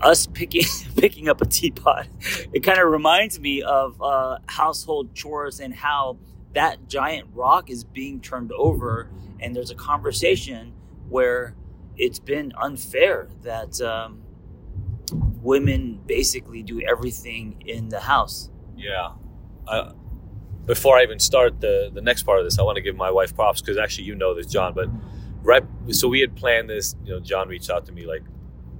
us 0.00 0.26
picking 0.26 0.64
picking 0.96 1.28
up 1.28 1.40
a 1.42 1.44
teapot 1.44 2.06
it 2.52 2.60
kind 2.60 2.78
of 2.78 2.90
reminds 2.90 3.38
me 3.38 3.62
of 3.62 4.00
uh, 4.00 4.38
household 4.46 5.14
chores 5.14 5.60
and 5.60 5.74
how 5.74 6.18
that 6.54 6.88
giant 6.88 7.28
rock 7.32 7.70
is 7.70 7.84
being 7.84 8.20
turned 8.20 8.52
over. 8.52 9.08
And 9.40 9.54
there's 9.54 9.70
a 9.70 9.74
conversation 9.74 10.72
where 11.08 11.54
it's 11.96 12.18
been 12.18 12.52
unfair 12.60 13.28
that 13.42 13.80
um, 13.80 14.22
women 15.12 16.00
basically 16.06 16.62
do 16.62 16.80
everything 16.82 17.62
in 17.66 17.88
the 17.88 18.00
house. 18.00 18.50
Yeah. 18.76 19.12
I, 19.68 19.92
before 20.70 20.96
I 20.96 21.02
even 21.02 21.18
start 21.18 21.60
the 21.60 21.90
the 21.92 22.00
next 22.00 22.22
part 22.22 22.38
of 22.38 22.44
this, 22.44 22.56
I 22.60 22.62
want 22.62 22.76
to 22.76 22.80
give 22.80 22.94
my 22.94 23.10
wife 23.10 23.34
props 23.34 23.60
because 23.60 23.76
actually 23.76 24.04
you 24.04 24.14
know 24.14 24.36
this, 24.36 24.46
John. 24.46 24.72
But 24.72 24.88
right, 25.42 25.64
so 25.90 26.06
we 26.06 26.20
had 26.20 26.36
planned 26.36 26.70
this. 26.70 26.94
You 27.04 27.14
know, 27.14 27.18
John 27.18 27.48
reached 27.48 27.70
out 27.70 27.86
to 27.86 27.92
me 27.92 28.06
like 28.06 28.22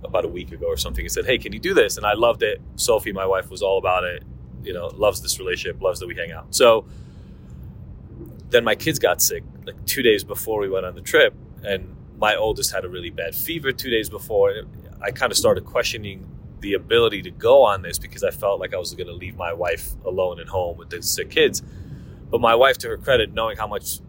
about 0.04 0.24
a 0.24 0.28
week 0.28 0.52
ago 0.52 0.66
or 0.66 0.76
something 0.76 1.04
and 1.04 1.10
said, 1.10 1.26
"Hey, 1.26 1.36
can 1.36 1.52
you 1.52 1.58
do 1.58 1.74
this?" 1.74 1.96
And 1.96 2.06
I 2.06 2.14
loved 2.14 2.44
it. 2.44 2.60
Sophie, 2.76 3.12
my 3.12 3.26
wife, 3.26 3.50
was 3.50 3.60
all 3.60 3.76
about 3.76 4.04
it. 4.04 4.22
You 4.62 4.72
know, 4.72 4.86
loves 4.86 5.20
this 5.20 5.40
relationship, 5.40 5.82
loves 5.82 5.98
that 5.98 6.06
we 6.06 6.14
hang 6.14 6.30
out. 6.30 6.54
So 6.54 6.86
then 8.50 8.62
my 8.62 8.76
kids 8.76 9.00
got 9.00 9.20
sick 9.20 9.42
like 9.66 9.84
two 9.84 10.02
days 10.02 10.22
before 10.22 10.60
we 10.60 10.68
went 10.68 10.86
on 10.86 10.94
the 10.94 11.00
trip, 11.00 11.34
and 11.64 11.96
my 12.18 12.36
oldest 12.36 12.72
had 12.72 12.84
a 12.84 12.88
really 12.88 13.10
bad 13.10 13.34
fever 13.34 13.72
two 13.72 13.90
days 13.90 14.08
before. 14.08 14.54
I 15.02 15.10
kind 15.10 15.32
of 15.32 15.36
started 15.36 15.64
questioning 15.64 16.24
the 16.60 16.74
ability 16.74 17.22
to 17.22 17.30
go 17.30 17.62
on 17.62 17.82
this 17.82 17.98
because 17.98 18.22
I 18.22 18.30
felt 18.30 18.60
like 18.60 18.74
I 18.74 18.78
was 18.78 18.94
going 18.94 19.06
to 19.06 19.12
leave 19.12 19.36
my 19.36 19.52
wife 19.52 19.90
alone 20.04 20.40
at 20.40 20.48
home 20.48 20.76
with 20.76 20.90
the 20.90 21.02
sick 21.02 21.30
kids. 21.30 21.62
But 22.30 22.40
my 22.40 22.54
wife, 22.54 22.78
to 22.78 22.88
her 22.88 22.96
credit, 22.96 23.32
knowing 23.32 23.56
how 23.56 23.66
much 23.66 24.00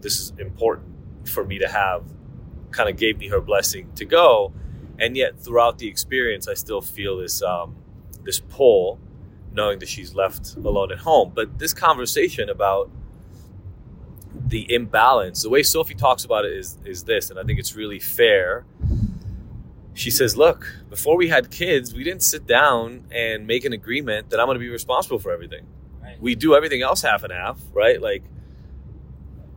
this 0.00 0.18
is 0.18 0.32
important 0.38 1.28
for 1.28 1.44
me 1.44 1.58
to 1.58 1.68
have, 1.68 2.04
kind 2.70 2.88
of 2.88 2.96
gave 2.96 3.18
me 3.18 3.28
her 3.28 3.40
blessing 3.40 3.90
to 3.96 4.04
go. 4.04 4.52
And 4.98 5.16
yet, 5.16 5.38
throughout 5.38 5.78
the 5.78 5.88
experience, 5.88 6.48
I 6.48 6.54
still 6.54 6.80
feel 6.80 7.18
this 7.18 7.42
um, 7.42 7.76
this 8.22 8.40
pull, 8.40 8.98
knowing 9.52 9.78
that 9.80 9.88
she's 9.88 10.14
left 10.14 10.56
alone 10.56 10.90
at 10.90 10.98
home. 10.98 11.32
But 11.34 11.58
this 11.58 11.74
conversation 11.74 12.48
about 12.48 12.90
the 14.34 14.72
imbalance, 14.72 15.42
the 15.42 15.50
way 15.50 15.62
Sophie 15.62 15.94
talks 15.94 16.24
about 16.24 16.44
it 16.44 16.52
is 16.52 16.78
is 16.84 17.04
this, 17.04 17.30
and 17.30 17.38
I 17.38 17.42
think 17.42 17.58
it's 17.58 17.74
really 17.74 17.98
fair 17.98 18.64
she 19.96 20.10
says, 20.10 20.36
Look, 20.36 20.66
before 20.90 21.16
we 21.16 21.28
had 21.28 21.50
kids, 21.50 21.94
we 21.94 22.04
didn't 22.04 22.22
sit 22.22 22.46
down 22.46 23.06
and 23.10 23.46
make 23.46 23.64
an 23.64 23.72
agreement 23.72 24.30
that 24.30 24.38
I'm 24.38 24.46
going 24.46 24.56
to 24.56 24.60
be 24.60 24.68
responsible 24.68 25.18
for 25.18 25.32
everything. 25.32 25.66
Right. 26.02 26.20
We 26.20 26.34
do 26.34 26.54
everything 26.54 26.82
else 26.82 27.02
half 27.02 27.22
and 27.22 27.32
half, 27.32 27.58
right? 27.72 28.00
Like, 28.00 28.24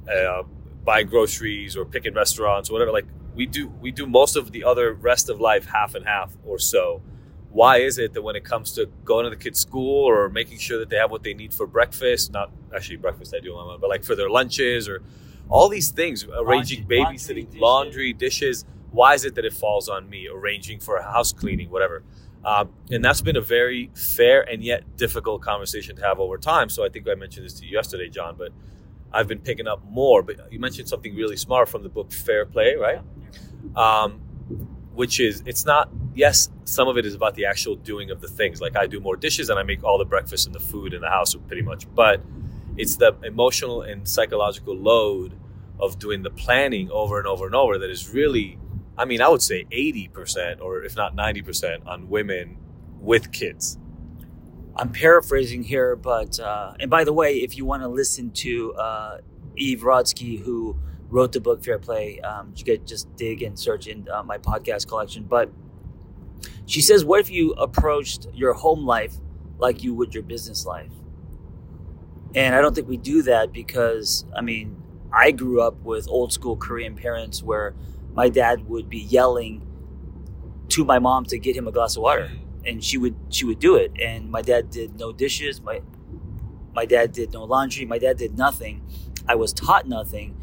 uh, 0.09 0.43
buying 0.83 1.07
groceries 1.07 1.75
or 1.75 1.85
picking 1.85 2.13
restaurants 2.13 2.69
or 2.69 2.73
whatever. 2.73 2.91
Like 2.91 3.05
we 3.35 3.45
do, 3.45 3.67
we 3.67 3.91
do 3.91 4.07
most 4.07 4.35
of 4.35 4.51
the 4.51 4.63
other 4.63 4.93
rest 4.93 5.29
of 5.29 5.39
life 5.39 5.65
half 5.65 5.93
and 5.93 6.05
half 6.05 6.35
or 6.45 6.57
so. 6.57 7.01
Why 7.51 7.77
is 7.77 7.97
it 7.97 8.13
that 8.13 8.21
when 8.21 8.35
it 8.35 8.43
comes 8.45 8.71
to 8.73 8.87
going 9.03 9.25
to 9.25 9.29
the 9.29 9.35
kids' 9.35 9.59
school 9.59 10.05
or 10.05 10.29
making 10.29 10.59
sure 10.59 10.79
that 10.79 10.89
they 10.89 10.97
have 10.97 11.11
what 11.11 11.23
they 11.23 11.33
need 11.33 11.53
for 11.53 11.67
breakfast, 11.67 12.31
not 12.31 12.51
actually 12.75 12.97
breakfast 12.97 13.33
I 13.35 13.39
do 13.39 13.55
on 13.55 13.67
my 13.67 13.73
own, 13.73 13.81
but 13.81 13.89
like 13.89 14.03
for 14.03 14.15
their 14.15 14.29
lunches 14.29 14.87
or 14.87 15.01
all 15.49 15.67
these 15.67 15.89
things, 15.89 16.25
arranging 16.25 16.87
Laundry- 16.87 16.97
babysitting, 16.97 17.45
laundry, 17.45 17.59
laundry, 17.59 18.13
dishes. 18.13 18.65
Why 18.91 19.13
is 19.13 19.25
it 19.25 19.35
that 19.35 19.45
it 19.45 19.53
falls 19.53 19.89
on 19.89 20.09
me? 20.09 20.27
Arranging 20.27 20.79
for 20.79 20.97
a 20.97 21.03
house 21.03 21.31
cleaning, 21.31 21.69
whatever. 21.69 22.03
Um, 22.43 22.69
and 22.89 23.03
that's 23.03 23.21
been 23.21 23.35
a 23.35 23.41
very 23.41 23.91
fair 23.93 24.41
and 24.41 24.63
yet 24.63 24.97
difficult 24.97 25.41
conversation 25.41 25.95
to 25.97 26.01
have 26.03 26.19
over 26.19 26.37
time. 26.37 26.69
So 26.69 26.85
I 26.85 26.89
think 26.89 27.07
I 27.07 27.15
mentioned 27.15 27.45
this 27.45 27.53
to 27.59 27.65
you 27.65 27.71
yesterday, 27.71 28.09
John, 28.09 28.35
but 28.37 28.51
I've 29.11 29.27
been 29.27 29.39
picking 29.39 29.67
up 29.67 29.83
more. 29.83 30.23
But 30.23 30.51
you 30.51 30.59
mentioned 30.59 30.87
something 30.87 31.15
really 31.15 31.37
smart 31.37 31.69
from 31.69 31.83
the 31.83 31.89
book 31.89 32.11
Fair 32.11 32.45
Play, 32.45 32.75
right? 32.75 33.01
Um, 33.75 34.21
which 34.93 35.19
is, 35.19 35.43
it's 35.45 35.65
not, 35.65 35.89
yes, 36.13 36.49
some 36.65 36.87
of 36.87 36.97
it 36.97 37.05
is 37.05 37.13
about 37.13 37.35
the 37.35 37.45
actual 37.45 37.75
doing 37.75 38.09
of 38.09 38.21
the 38.21 38.27
things. 38.27 38.61
Like 38.61 38.75
I 38.75 38.87
do 38.87 38.99
more 38.99 39.15
dishes 39.15 39.49
and 39.49 39.59
I 39.59 39.63
make 39.63 39.83
all 39.83 39.97
the 39.97 40.05
breakfast 40.05 40.45
and 40.45 40.55
the 40.55 40.59
food 40.59 40.93
in 40.93 41.01
the 41.01 41.09
house 41.09 41.35
pretty 41.47 41.61
much. 41.61 41.85
But 41.93 42.21
it's 42.77 42.95
the 42.95 43.15
emotional 43.23 43.81
and 43.81 44.07
psychological 44.07 44.75
load 44.75 45.37
of 45.79 45.99
doing 45.99 46.23
the 46.23 46.29
planning 46.29 46.89
over 46.91 47.17
and 47.17 47.27
over 47.27 47.45
and 47.45 47.55
over 47.55 47.77
that 47.77 47.89
is 47.89 48.13
really 48.13 48.57
I 48.99 49.05
mean, 49.05 49.21
I 49.21 49.29
would 49.29 49.41
say 49.41 49.65
80% 49.71 50.59
or 50.59 50.83
if 50.83 50.97
not 50.97 51.15
90% 51.15 51.87
on 51.87 52.09
women 52.09 52.57
with 52.99 53.31
kids. 53.31 53.79
I'm 54.75 54.91
paraphrasing 54.91 55.63
here, 55.63 55.95
but 55.95 56.37
uh, 56.37 56.73
and 56.81 56.91
by 56.91 57.05
the 57.05 57.13
way, 57.13 57.37
if 57.37 57.55
you 57.57 57.63
want 57.63 57.81
to 57.81 57.87
listen 57.87 58.31
to 58.31 58.73
uh, 58.73 59.17
Eve 59.55 59.79
Rodsky, 59.79 60.41
who 60.43 60.77
wrote 61.07 61.31
the 61.31 61.39
book 61.39 61.63
Fair 61.63 61.79
Play, 61.79 62.19
um, 62.19 62.53
you 62.57 62.65
could 62.65 62.85
just 62.85 63.13
dig 63.15 63.41
and 63.41 63.57
search 63.57 63.87
in 63.87 64.05
uh, 64.13 64.21
my 64.21 64.37
podcast 64.37 64.89
collection. 64.89 65.23
But 65.23 65.49
she 66.65 66.81
says, 66.81 67.05
"What 67.05 67.21
if 67.21 67.29
you 67.29 67.53
approached 67.53 68.27
your 68.33 68.53
home 68.53 68.85
life 68.85 69.15
like 69.57 69.81
you 69.81 69.93
would 69.93 70.13
your 70.13 70.23
business 70.23 70.65
life?" 70.65 70.91
And 72.35 72.53
I 72.53 72.61
don't 72.61 72.75
think 72.75 72.87
we 72.87 72.97
do 72.97 73.21
that 73.23 73.51
because 73.53 74.25
I 74.35 74.41
mean, 74.41 74.81
I 75.11 75.31
grew 75.31 75.61
up 75.61 75.81
with 75.83 76.07
old 76.09 76.31
school 76.31 76.55
Korean 76.55 76.95
parents 76.95 77.41
where 77.41 77.73
my 78.19 78.27
dad 78.27 78.67
would 78.67 78.89
be 78.89 78.97
yelling 78.97 79.65
to 80.67 80.83
my 80.83 80.99
mom 80.99 81.23
to 81.23 81.39
get 81.39 81.55
him 81.55 81.69
a 81.69 81.71
glass 81.71 81.95
of 81.95 82.03
water. 82.03 82.29
And 82.65 82.83
she 82.83 82.97
would 82.97 83.15
she 83.29 83.45
would 83.45 83.59
do 83.59 83.77
it. 83.77 83.93
And 83.97 84.29
my 84.29 84.41
dad 84.41 84.69
did 84.69 84.99
no 84.99 85.13
dishes. 85.13 85.61
My 85.61 85.81
my 86.73 86.85
dad 86.85 87.13
did 87.13 87.31
no 87.31 87.45
laundry. 87.45 87.85
My 87.85 87.97
dad 87.97 88.17
did 88.17 88.37
nothing. 88.37 88.81
I 89.25 89.35
was 89.35 89.53
taught 89.53 89.87
nothing. 89.87 90.35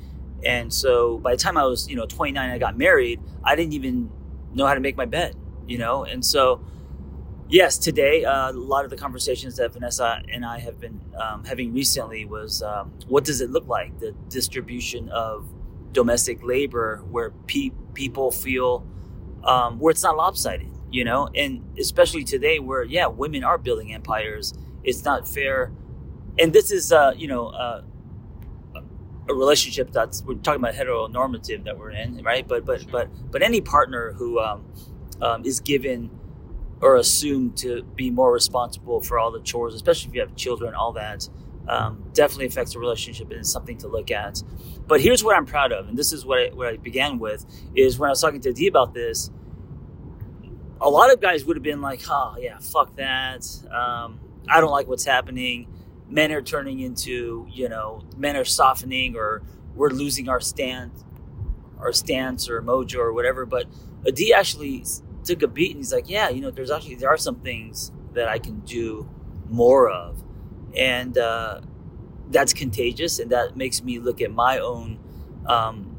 And 0.42 0.72
so 0.72 1.18
by 1.18 1.32
the 1.32 1.36
time 1.36 1.58
i 1.58 1.64
was 1.64 1.86
you 1.90 1.96
know 1.96 2.06
29 2.06 2.50
i 2.50 2.58
got 2.58 2.78
married 2.78 3.20
i 3.44 3.54
didn't 3.56 3.74
even 3.74 4.10
know 4.54 4.66
how 4.66 4.74
to 4.74 4.80
make 4.80 4.96
my 4.96 5.06
bed 5.06 5.34
you 5.66 5.78
know? 5.78 6.04
And 6.04 6.24
so 6.24 6.64
yes 7.48 7.78
today 7.78 8.24
uh, 8.24 8.50
a 8.50 8.60
lot 8.74 8.84
of 8.84 8.90
the 8.90 8.96
conversations 8.96 9.56
that 9.56 9.72
vanessa 9.72 10.20
and 10.32 10.44
i 10.44 10.58
have 10.58 10.78
been 10.78 11.00
um, 11.24 11.44
having 11.44 11.72
recently 11.72 12.24
was 12.24 12.62
um, 12.62 12.92
what 13.08 13.24
does 13.24 13.40
it 13.40 13.50
look 13.50 13.66
like? 13.66 13.98
The 13.98 14.12
distribution 14.28 15.08
of 15.10 15.48
domestic 15.96 16.38
labor 16.44 17.04
where 17.10 17.30
pe- 17.48 17.72
people 17.94 18.30
feel 18.30 18.86
um, 19.44 19.80
where 19.80 19.92
it's 19.92 20.04
not 20.04 20.16
lopsided 20.16 20.70
you 20.90 21.04
know? 21.04 21.28
And 21.34 21.78
especially 21.78 22.24
today 22.24 22.58
where 22.60 22.84
yeah 22.84 23.06
women 23.08 23.44
are 23.44 23.58
building 23.58 23.92
empires 23.94 24.54
it's 24.84 25.04
not 25.04 25.28
fair. 25.28 25.72
And 26.38 26.52
this 26.52 26.70
is 26.70 26.92
uh 26.92 27.12
you 27.16 27.28
know 27.28 27.48
uh 27.48 27.82
a 29.28 29.34
relationship 29.34 29.92
that's 29.92 30.22
we're 30.24 30.34
talking 30.36 30.62
about 30.62 30.74
heteronormative 30.74 31.64
that 31.64 31.78
we're 31.78 31.90
in 31.90 32.22
right? 32.22 32.46
But 32.48 32.64
but 32.66 32.90
but 32.90 33.08
but 33.32 33.42
any 33.42 33.60
partner 33.60 34.12
who 34.12 34.40
um, 34.40 34.64
um, 35.22 35.44
is 35.44 35.60
given 35.60 36.10
or 36.80 36.96
assumed 36.96 37.56
to 37.58 37.82
be 37.96 38.10
more 38.10 38.32
responsible 38.32 39.00
for 39.00 39.18
all 39.18 39.30
the 39.32 39.40
chores 39.40 39.74
especially 39.74 40.10
if 40.10 40.14
you 40.14 40.20
have 40.20 40.36
children 40.36 40.74
all 40.74 40.92
that 40.92 41.28
um, 41.68 42.10
definitely 42.12 42.46
affects 42.46 42.72
the 42.74 42.78
relationship 42.78 43.30
and 43.30 43.40
it's 43.40 43.50
something 43.50 43.78
to 43.78 43.88
look 43.88 44.10
at 44.10 44.42
but 44.86 45.00
here's 45.00 45.24
what 45.24 45.36
i'm 45.36 45.46
proud 45.46 45.72
of 45.72 45.88
and 45.88 45.98
this 45.98 46.12
is 46.12 46.24
what 46.24 46.38
I, 46.38 46.54
what 46.54 46.68
I 46.68 46.76
began 46.76 47.18
with 47.18 47.44
is 47.74 47.98
when 47.98 48.08
i 48.08 48.12
was 48.12 48.20
talking 48.20 48.40
to 48.42 48.50
Adi 48.50 48.66
about 48.68 48.94
this 48.94 49.30
a 50.80 50.90
lot 50.90 51.12
of 51.12 51.20
guys 51.20 51.44
would 51.44 51.56
have 51.56 51.62
been 51.62 51.80
like, 51.80 52.02
"Oh 52.08 52.36
yeah, 52.38 52.58
fuck 52.58 52.96
that. 52.96 53.46
Um, 53.70 54.20
I 54.48 54.60
don't 54.60 54.70
like 54.70 54.86
what's 54.86 55.04
happening. 55.04 55.68
Men 56.08 56.32
are 56.32 56.42
turning 56.42 56.80
into, 56.80 57.46
you 57.50 57.68
know, 57.68 58.02
men 58.16 58.36
are 58.36 58.44
softening, 58.44 59.16
or 59.16 59.42
we're 59.74 59.90
losing 59.90 60.28
our 60.28 60.40
stand, 60.40 60.92
our 61.78 61.92
stance 61.92 62.48
or 62.48 62.62
mojo 62.62 62.98
or 62.98 63.12
whatever." 63.12 63.46
But 63.46 63.66
Adi 64.06 64.32
actually 64.32 64.84
took 65.24 65.42
a 65.42 65.48
beat 65.48 65.70
and 65.70 65.78
he's 65.78 65.92
like, 65.92 66.08
"Yeah, 66.08 66.28
you 66.28 66.40
know, 66.40 66.50
there's 66.50 66.70
actually 66.70 66.96
there 66.96 67.10
are 67.10 67.18
some 67.18 67.36
things 67.40 67.92
that 68.12 68.28
I 68.28 68.38
can 68.38 68.60
do 68.60 69.08
more 69.48 69.88
of, 69.88 70.22
and 70.74 71.18
uh, 71.18 71.60
that's 72.30 72.52
contagious, 72.52 73.18
and 73.18 73.30
that 73.30 73.56
makes 73.56 73.82
me 73.82 73.98
look 73.98 74.20
at 74.20 74.32
my 74.32 74.58
own 74.58 74.98
um, 75.46 75.96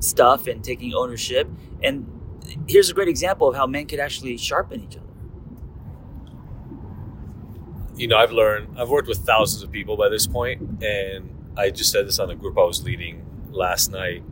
stuff 0.00 0.46
and 0.46 0.64
taking 0.64 0.94
ownership 0.94 1.48
and." 1.82 2.20
here's 2.68 2.90
a 2.90 2.94
great 2.94 3.08
example 3.08 3.48
of 3.48 3.56
how 3.56 3.66
men 3.66 3.86
could 3.86 4.00
actually 4.00 4.36
sharpen 4.36 4.82
each 4.82 4.96
other. 4.96 5.06
You 7.96 8.08
know, 8.08 8.16
I've 8.16 8.32
learned, 8.32 8.78
I've 8.78 8.88
worked 8.88 9.08
with 9.08 9.18
thousands 9.18 9.62
of 9.62 9.70
people 9.70 9.96
by 9.96 10.08
this 10.08 10.26
point, 10.26 10.82
and 10.82 11.52
I 11.56 11.70
just 11.70 11.92
said 11.92 12.06
this 12.06 12.18
on 12.18 12.30
a 12.30 12.34
group 12.34 12.56
I 12.56 12.62
was 12.62 12.82
leading 12.82 13.24
last 13.50 13.90
night. 13.90 14.22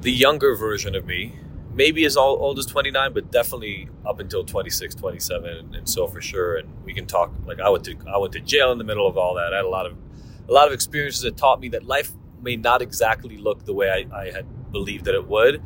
The 0.00 0.12
younger 0.12 0.54
version 0.56 0.94
of 0.94 1.06
me, 1.06 1.36
maybe 1.74 2.04
as 2.04 2.16
old 2.16 2.58
as 2.58 2.66
29, 2.66 3.12
but 3.12 3.30
definitely 3.30 3.88
up 4.06 4.20
until 4.20 4.44
26, 4.44 4.94
27, 4.94 5.74
and 5.74 5.88
so 5.88 6.06
for 6.06 6.20
sure. 6.20 6.56
And 6.56 6.68
we 6.84 6.92
can 6.92 7.06
talk. 7.06 7.32
Like 7.46 7.60
I 7.60 7.68
went 7.68 7.84
to 7.84 7.96
I 8.12 8.18
went 8.18 8.32
to 8.34 8.40
jail 8.40 8.72
in 8.72 8.78
the 8.78 8.84
middle 8.84 9.06
of 9.06 9.16
all 9.16 9.34
that. 9.34 9.52
I 9.52 9.56
had 9.56 9.64
a 9.64 9.68
lot 9.68 9.86
of 9.86 9.96
a 10.48 10.52
lot 10.52 10.66
of 10.66 10.74
experiences 10.74 11.22
that 11.22 11.36
taught 11.36 11.60
me 11.60 11.68
that 11.70 11.84
life 11.84 12.12
may 12.40 12.56
not 12.56 12.82
exactly 12.82 13.36
look 13.36 13.64
the 13.64 13.74
way 13.74 13.88
I, 14.12 14.16
I 14.16 14.30
had 14.32 14.72
believed 14.72 15.04
that 15.04 15.14
it 15.14 15.28
would. 15.28 15.62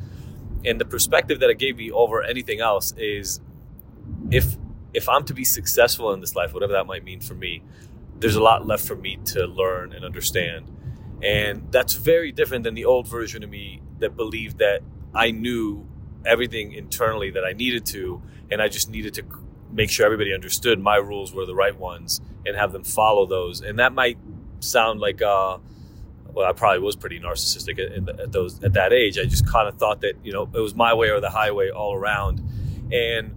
And 0.65 0.81
the 0.81 0.85
perspective 0.85 1.41
that 1.41 1.51
it 1.51 1.59
gave 1.59 1.77
me 1.77 1.91
over 1.91 2.23
anything 2.23 2.61
else 2.61 2.93
is 2.97 3.41
if 4.31 4.57
if 4.95 5.09
I'm 5.09 5.25
to 5.25 5.35
be 5.35 5.45
successful 5.45 6.13
in 6.13 6.21
this 6.21 6.35
life, 6.35 6.55
whatever 6.55 6.73
that 6.75 6.87
might 6.87 7.05
mean 7.05 7.21
for 7.21 7.35
me, 7.35 7.63
there's 8.19 8.37
a 8.37 8.43
lot 8.43 8.67
left 8.67 8.87
for 8.87 8.97
me 8.97 9.19
to 9.27 9.47
learn 9.47 9.93
and 9.93 10.05
understand. 10.05 10.73
And 11.23 11.71
that's 11.71 11.95
very 11.95 12.33
different 12.33 12.65
than 12.65 12.75
the 12.75 12.85
old 12.85 13.09
version 13.09 13.43
of 13.43 13.51
me 13.51 13.83
that 13.99 14.17
believed 14.17 14.59
that 14.59 14.83
I 15.15 15.31
knew 15.31 15.87
everything 16.27 16.73
internally 16.73 17.31
that 17.31 17.45
I 17.45 17.53
needed 17.53 17.87
to, 17.87 18.23
and 18.51 18.61
I 18.61 18.69
just 18.69 18.91
needed 18.91 19.15
to 19.15 19.23
make 19.73 19.91
sure 19.91 20.07
everybody 20.07 20.33
understood 20.33 20.81
my 20.81 20.97
rules 20.97 21.33
were 21.33 21.47
the 21.47 21.55
right 21.55 21.77
ones 21.77 22.21
and 22.45 22.57
have 22.57 22.73
them 22.73 22.85
follow 22.85 23.27
those. 23.27 23.61
And 23.61 23.79
that 23.79 23.93
might 23.93 24.19
sound 24.61 25.01
like 25.01 25.23
uh, 25.23 25.59
well, 26.37 26.47
I 26.47 26.53
probably 26.53 26.81
was 26.81 26.97
pretty 26.97 27.19
narcissistic 27.19 27.79
at, 27.79 28.21
at, 28.21 28.33
those 28.33 28.63
at 28.63 28.75
that 28.75 28.93
age. 28.93 29.19
I 29.19 29.25
just 29.25 29.47
kind 29.47 29.69
of 29.69 29.79
thought 29.79 30.03
that 30.03 30.15
you 30.23 30.33
know 30.33 30.49
it 30.53 30.61
was 30.61 30.75
my 30.75 30.93
way 30.95 31.11
or 31.11 31.21
the 31.21 31.31
highway 31.31 31.71
all 31.71 31.95
around, 31.95 32.43
and 32.93 33.35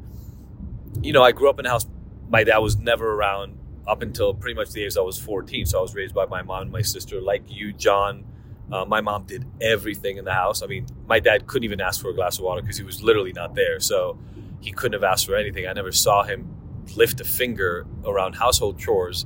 you 1.01 1.13
know 1.13 1.23
I 1.23 1.31
grew 1.31 1.49
up 1.49 1.59
in 1.59 1.65
a 1.65 1.69
house. 1.69 1.87
My 2.27 2.43
dad 2.43 2.57
was 2.57 2.77
never 2.77 3.13
around 3.13 3.57
up 3.87 4.01
until 4.01 4.33
pretty 4.33 4.53
much 4.53 4.71
the 4.71 4.83
age 4.83 4.97
I 4.97 5.01
was 5.01 5.17
14. 5.17 5.65
So 5.65 5.79
I 5.79 5.81
was 5.81 5.95
raised 5.95 6.13
by 6.13 6.25
my 6.25 6.41
mom 6.43 6.63
and 6.63 6.71
my 6.71 6.81
sister, 6.81 7.21
like 7.21 7.43
you, 7.47 7.73
John. 7.73 8.25
Uh, 8.71 8.85
my 8.85 9.01
mom 9.01 9.23
did 9.23 9.45
everything 9.61 10.17
in 10.17 10.25
the 10.25 10.33
house. 10.33 10.61
I 10.61 10.67
mean, 10.67 10.85
my 11.07 11.19
dad 11.19 11.47
couldn't 11.47 11.63
even 11.63 11.81
ask 11.81 12.01
for 12.01 12.09
a 12.09 12.13
glass 12.13 12.37
of 12.37 12.43
water 12.43 12.61
because 12.61 12.77
he 12.77 12.83
was 12.83 13.01
literally 13.01 13.33
not 13.33 13.55
there. 13.55 13.79
So 13.79 14.19
he 14.59 14.71
couldn't 14.71 14.93
have 14.93 15.03
asked 15.03 15.25
for 15.25 15.35
anything. 15.35 15.67
I 15.67 15.73
never 15.73 15.91
saw 15.91 16.23
him 16.23 16.55
lift 16.95 17.19
a 17.21 17.23
finger 17.23 17.85
around 18.05 18.33
household 18.33 18.79
chores, 18.79 19.25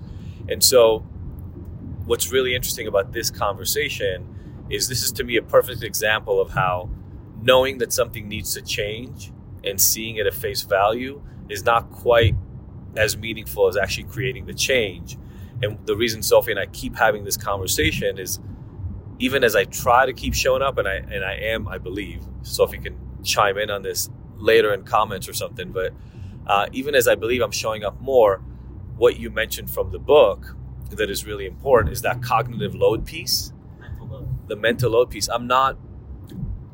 and 0.49 0.63
so 0.63 1.05
what's 2.05 2.31
really 2.31 2.53
interesting 2.53 2.87
about 2.87 3.13
this 3.13 3.31
conversation 3.31 4.27
is 4.69 4.87
this 4.87 5.03
is 5.03 5.11
to 5.13 5.23
me 5.23 5.37
a 5.37 5.41
perfect 5.41 5.83
example 5.83 6.41
of 6.41 6.51
how 6.51 6.89
knowing 7.41 7.77
that 7.77 7.93
something 7.93 8.27
needs 8.27 8.53
to 8.53 8.61
change 8.61 9.31
and 9.63 9.79
seeing 9.79 10.17
it 10.17 10.25
at 10.25 10.33
face 10.33 10.61
value 10.63 11.21
is 11.49 11.63
not 11.63 11.89
quite 11.91 12.35
as 12.95 13.17
meaningful 13.17 13.67
as 13.67 13.77
actually 13.77 14.03
creating 14.05 14.45
the 14.45 14.53
change. 14.53 15.17
And 15.61 15.85
the 15.85 15.95
reason 15.95 16.21
Sophie 16.21 16.51
and 16.51 16.59
I 16.59 16.65
keep 16.67 16.95
having 16.95 17.23
this 17.23 17.37
conversation 17.37 18.17
is 18.17 18.39
even 19.23 19.41
as 19.45 19.55
I 19.55 19.63
try 19.63 20.05
to 20.05 20.11
keep 20.11 20.33
showing 20.33 20.61
up, 20.61 20.77
and 20.77 20.85
I 20.85 20.95
and 20.95 21.23
I 21.23 21.35
am, 21.35 21.65
I 21.69 21.77
believe, 21.77 22.21
Sophie 22.41 22.79
can 22.79 22.97
chime 23.23 23.57
in 23.57 23.69
on 23.69 23.81
this 23.81 24.09
later 24.35 24.73
in 24.73 24.83
comments 24.83 25.29
or 25.29 25.33
something, 25.33 25.71
but 25.71 25.93
uh, 26.45 26.67
even 26.73 26.93
as 26.93 27.07
I 27.07 27.15
believe 27.15 27.41
I'm 27.41 27.51
showing 27.51 27.85
up 27.85 28.01
more, 28.01 28.41
what 28.97 29.17
you 29.17 29.29
mentioned 29.29 29.69
from 29.69 29.91
the 29.91 29.99
book 29.99 30.57
that 30.89 31.09
is 31.09 31.25
really 31.25 31.45
important 31.45 31.93
is 31.93 32.01
that 32.01 32.21
cognitive 32.21 32.75
load 32.75 33.05
piece, 33.05 33.53
Mental 33.79 34.07
load. 34.07 34.27
the 34.49 34.57
mental 34.57 34.91
load 34.91 35.09
piece. 35.09 35.29
I'm 35.29 35.47
not, 35.47 35.77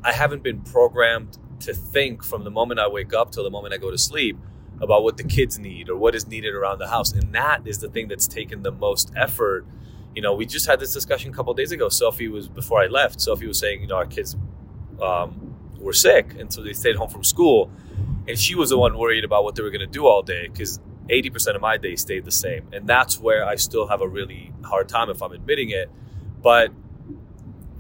I 0.04 0.12
haven't 0.14 0.42
been 0.42 0.62
programmed 0.62 1.38
to 1.60 1.74
think 1.74 2.24
from 2.24 2.44
the 2.46 2.50
moment 2.52 2.80
I 2.80 2.88
wake 2.88 3.14
up 3.14 3.32
till 3.32 3.44
the 3.44 3.52
moment 3.52 3.76
I 3.76 3.78
go 3.78 3.92
to 3.92 3.98
sleep 3.98 4.40
about 4.82 5.04
what 5.04 5.18
the 5.18 5.24
kids 5.24 5.60
need 5.60 5.88
or 5.88 5.96
what 5.98 6.16
is 6.16 6.26
needed 6.28 6.56
around 6.56 6.80
the 6.80 6.88
house. 6.88 7.14
And 7.14 7.32
that 7.36 7.68
is 7.68 7.78
the 7.78 7.90
thing 7.90 8.08
that's 8.08 8.28
taken 8.28 8.64
the 8.64 8.72
most 8.72 9.12
effort 9.16 9.68
you 10.16 10.22
know, 10.22 10.34
we 10.34 10.46
just 10.46 10.66
had 10.66 10.80
this 10.80 10.94
discussion 10.94 11.32
a 11.32 11.36
couple 11.36 11.54
days 11.54 11.72
ago. 11.72 11.90
Sophie 11.90 12.28
was 12.28 12.48
before 12.48 12.82
I 12.82 12.88
left. 12.88 13.22
Sophie 13.22 13.48
was 13.48 13.60
saying, 13.60 13.82
you 13.82 13.88
know, 13.88 13.96
our 13.96 14.06
kids 14.06 14.36
um, 15.02 15.56
were 15.80 15.94
sick, 15.94 16.36
and 16.40 16.52
so 16.52 16.62
they 16.62 16.74
stayed 16.74 16.96
home 16.96 17.10
from 17.10 17.24
school, 17.24 17.72
and 18.28 18.38
she 18.38 18.56
was 18.56 18.70
the 18.70 18.78
one 18.78 18.98
worried 18.98 19.24
about 19.24 19.44
what 19.44 19.56
they 19.56 19.64
were 19.64 19.70
going 19.70 19.82
to 19.82 19.88
do 19.88 20.08
all 20.08 20.22
day 20.22 20.48
because 20.48 20.80
80% 21.10 21.56
of 21.56 21.62
my 21.62 21.78
day 21.78 21.96
stayed 21.96 22.26
the 22.26 22.32
same, 22.32 22.68
and 22.74 22.88
that's 22.88 23.20
where 23.20 23.46
I 23.46 23.56
still 23.56 23.88
have 23.88 24.02
a 24.02 24.08
really 24.08 24.52
hard 24.64 24.90
time 24.90 25.10
if 25.10 25.22
I'm 25.22 25.32
admitting 25.32 25.70
it. 25.70 25.90
But 26.42 26.72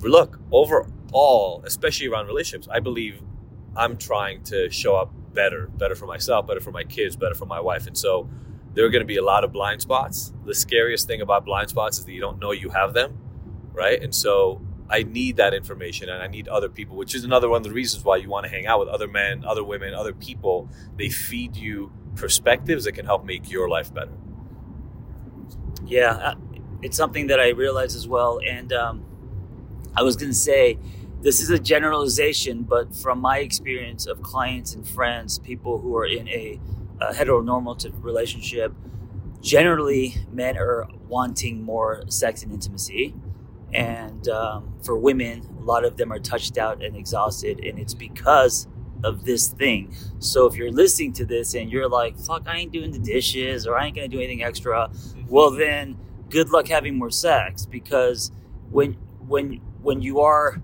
look, 0.02 0.40
overall, 0.52 1.62
especially 1.66 2.08
around 2.08 2.28
relationships, 2.28 2.68
I 2.72 2.80
believe 2.80 3.22
I'm 3.76 3.98
trying 3.98 4.44
to 4.46 4.70
show 4.70 4.96
up 4.96 5.12
better, 5.34 5.68
better 5.68 5.96
for 5.96 6.06
myself, 6.06 6.48
better 6.48 6.60
for 6.60 6.72
my 6.72 6.84
kids, 6.84 7.16
better 7.16 7.36
for 7.36 7.46
my 7.46 7.60
wife, 7.60 7.88
and 7.88 7.98
so 7.98 8.30
there 8.74 8.86
are 8.86 8.90
going 8.90 9.02
to 9.02 9.08
be 9.08 9.18
a 9.18 9.24
lot 9.24 9.44
of 9.44 9.52
blind 9.52 9.82
spots. 9.82 10.34
The 10.46 10.56
scariest 10.56 11.08
thing 11.08 11.22
about 11.22 11.46
blind 11.46 11.70
spots 11.70 12.00
is 12.00 12.06
that 12.06 12.14
you 12.14 12.22
don't 12.22 12.40
know 12.40 12.52
you 12.52 12.70
have 12.70 12.94
them, 12.94 13.18
right? 13.74 14.02
And 14.02 14.14
so 14.14 14.62
I 14.90 15.04
need 15.04 15.38
that 15.38 15.54
information 15.54 16.10
and 16.10 16.22
I 16.22 16.28
need 16.28 16.48
other 16.48 16.70
people, 16.70 16.96
which 16.96 17.14
is 17.14 17.24
another 17.24 17.50
one 17.50 17.58
of 17.58 17.64
the 17.64 17.72
reasons 17.72 18.04
why 18.04 18.18
you 18.18 18.30
want 18.30 18.46
to 18.46 18.50
hang 18.50 18.66
out 18.66 18.80
with 18.80 18.90
other 18.90 19.08
men, 19.08 19.44
other 19.46 19.64
women, 19.64 19.94
other 19.94 20.14
people. 20.14 20.70
They 20.98 21.10
feed 21.10 21.56
you 21.56 21.92
perspectives 22.16 22.86
that 22.86 22.94
can 22.94 23.06
help 23.06 23.24
make 23.24 23.50
your 23.52 23.70
life 23.70 23.94
better. 23.94 24.14
Yeah, 25.86 26.12
uh, 26.12 26.36
it's 26.82 26.98
something 26.98 27.28
that 27.28 27.40
I 27.40 27.50
realize 27.50 27.96
as 27.96 28.08
well. 28.08 28.40
And 28.46 28.74
um, 28.74 29.06
I 29.96 30.04
was 30.04 30.16
going 30.16 30.32
to 30.32 30.38
say, 30.38 30.80
this 31.22 31.42
is 31.42 31.50
a 31.50 31.60
generalization, 31.60 32.64
but 32.64 32.96
from 32.96 33.20
my 33.20 33.40
experience 33.40 34.08
of 34.08 34.22
clients 34.22 34.74
and 34.74 34.88
friends, 34.88 35.38
people 35.38 35.80
who 35.80 35.96
are 35.98 36.06
in 36.06 36.28
a 36.30 36.60
a 37.02 37.14
heteronormative 37.14 38.04
relationship, 38.04 38.74
generally 39.42 40.16
men 40.32 40.58
are 40.58 40.88
wanting 41.08 41.64
more 41.64 42.04
sex 42.10 42.44
and 42.44 42.52
intimacy. 42.52 43.16
And 43.74 44.28
um, 44.28 44.74
for 44.84 44.98
women, 44.98 45.42
a 45.60 45.64
lot 45.64 45.86
of 45.86 45.98
them 45.98 46.12
are 46.12 46.20
touched 46.20 46.58
out 46.58 46.84
and 46.84 46.96
exhausted, 46.96 47.60
and 47.64 47.78
it's 47.78 47.94
because 47.94 48.68
of 49.04 49.26
this 49.26 49.48
thing. 49.48 49.96
So 50.20 50.46
if 50.46 50.56
you're 50.56 50.72
listening 50.72 51.14
to 51.14 51.26
this 51.26 51.54
and 51.54 51.72
you're 51.72 51.88
like, 51.88 52.18
fuck, 52.18 52.44
I 52.48 52.58
ain't 52.58 52.72
doing 52.72 52.92
the 52.92 53.00
dishes 53.00 53.66
or 53.66 53.78
I 53.78 53.86
ain't 53.86 53.96
gonna 53.96 54.08
do 54.08 54.18
anything 54.18 54.44
extra, 54.44 54.90
well 55.28 55.52
then 55.52 55.98
good 56.30 56.50
luck 56.50 56.68
having 56.68 56.98
more 56.98 57.12
sex 57.12 57.66
because 57.66 58.32
when 58.70 58.94
when 59.28 59.62
when 59.82 60.02
you 60.02 60.20
are 60.20 60.62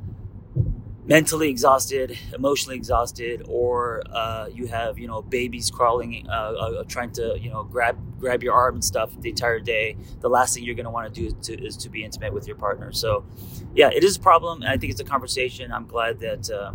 mentally 1.08 1.50
exhausted, 1.50 2.18
emotionally 2.34 2.76
exhausted, 2.76 3.44
or 3.48 4.02
uh, 4.12 4.48
you 4.52 4.68
have 4.68 4.98
you 4.98 5.08
know 5.08 5.22
babies 5.22 5.70
crawling, 5.70 6.28
uh, 6.30 6.32
uh, 6.32 6.84
trying 6.86 7.12
to 7.12 7.38
you 7.40 7.50
know 7.50 7.64
grab 7.64 7.98
grab 8.20 8.44
your 8.44 8.54
arm 8.54 8.76
and 8.76 8.84
stuff 8.84 9.12
the 9.22 9.30
entire 9.30 9.60
day. 9.60 9.98
The 10.22 10.30
last 10.30 10.56
thing 10.56 10.64
you're 10.64 10.76
going 10.76 10.86
to 10.86 10.92
want 10.92 11.14
to 11.14 11.30
do 11.30 11.36
is 11.64 11.78
to, 11.78 11.90
be 11.90 12.04
intimate 12.04 12.34
with 12.34 12.48
your 12.48 12.56
partner. 12.56 12.92
So, 12.92 13.26
yeah, 13.76 13.90
it 13.94 14.04
is 14.04 14.18
a 14.18 14.20
problem, 14.20 14.62
and 14.62 14.72
I 14.72 14.78
think 14.78 14.92
it's 14.92 15.02
a 15.02 15.06
conversation. 15.06 15.72
I'm 15.72 15.86
glad 15.86 16.20
that 16.22 16.50
uh, 16.50 16.74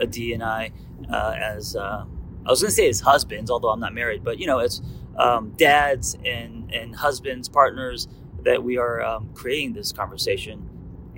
Adi 0.00 0.34
and 0.34 0.42
I, 0.42 0.72
uh, 1.10 1.34
as 1.38 1.74
uh, 1.74 2.04
I 2.46 2.50
was 2.50 2.60
going 2.60 2.70
to 2.70 2.74
say 2.74 2.88
as 2.88 3.00
husbands, 3.00 3.50
although 3.50 3.70
I'm 3.70 3.80
not 3.80 3.94
married, 3.94 4.22
but 4.22 4.38
you 4.38 4.46
know, 4.46 4.58
as 4.58 4.82
um, 5.16 5.50
dads 5.56 6.16
and 6.24 6.72
and 6.72 6.94
husbands, 6.94 7.48
partners, 7.48 8.08
that 8.44 8.62
we 8.62 8.76
are 8.76 9.02
um, 9.02 9.30
creating 9.34 9.72
this 9.72 9.92
conversation 9.92 10.69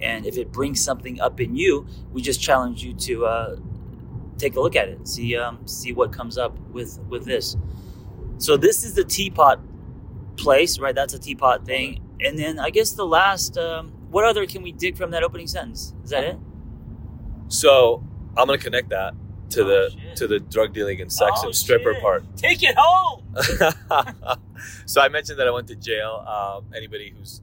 and 0.02 0.26
if 0.26 0.37
it 0.37 0.52
brings 0.52 0.82
something 0.82 1.21
up 1.21 1.40
in 1.40 1.54
you, 1.54 1.87
we 2.12 2.21
just 2.21 2.42
challenge 2.42 2.82
you 2.82 2.92
to 2.94 3.25
uh, 3.26 3.56
take 4.37 4.56
a 4.56 4.61
look 4.61 4.76
at 4.76 4.88
it, 4.88 5.06
see 5.06 5.37
um, 5.37 5.66
see 5.66 5.92
what 5.92 6.12
comes 6.12 6.37
up 6.37 6.59
with 6.71 6.99
with 7.09 7.25
this. 7.25 7.56
So 8.38 8.56
this 8.56 8.85
is 8.85 8.94
the 8.94 9.04
teapot 9.04 9.61
place, 10.37 10.78
right? 10.78 10.94
That's 10.94 11.14
a 11.14 11.18
teapot 11.18 11.64
thing. 11.64 12.00
And 12.21 12.38
then 12.38 12.59
I 12.59 12.71
guess 12.71 12.92
the 12.92 13.06
last, 13.06 13.56
um, 13.56 13.92
what 14.11 14.25
other 14.25 14.47
can 14.47 14.62
we 14.62 14.73
dig 14.73 14.97
from 14.97 15.11
that 15.12 15.23
opening 15.23 15.47
sentence? 15.47 15.94
Is 16.04 16.11
that 16.11 16.25
it? 16.25 16.37
So 17.48 18.05
I'm 18.37 18.46
gonna 18.46 18.59
connect 18.59 18.88
that 18.90 19.14
to 19.50 19.62
oh, 19.62 19.64
the 19.64 19.90
shit. 19.90 20.16
to 20.16 20.26
the 20.26 20.40
drug 20.40 20.72
dealing 20.72 21.00
and 21.00 21.12
sex 21.12 21.40
oh, 21.42 21.46
and 21.46 21.55
stripper 21.55 21.94
shit. 21.94 22.03
part. 22.03 22.37
Take 22.37 22.62
it 22.62 22.74
home. 22.76 23.22
so 24.87 25.00
I 25.00 25.09
mentioned 25.09 25.38
that 25.38 25.46
I 25.46 25.50
went 25.50 25.68
to 25.68 25.76
jail. 25.76 26.24
Um, 26.26 26.72
anybody 26.74 27.14
who's 27.16 27.42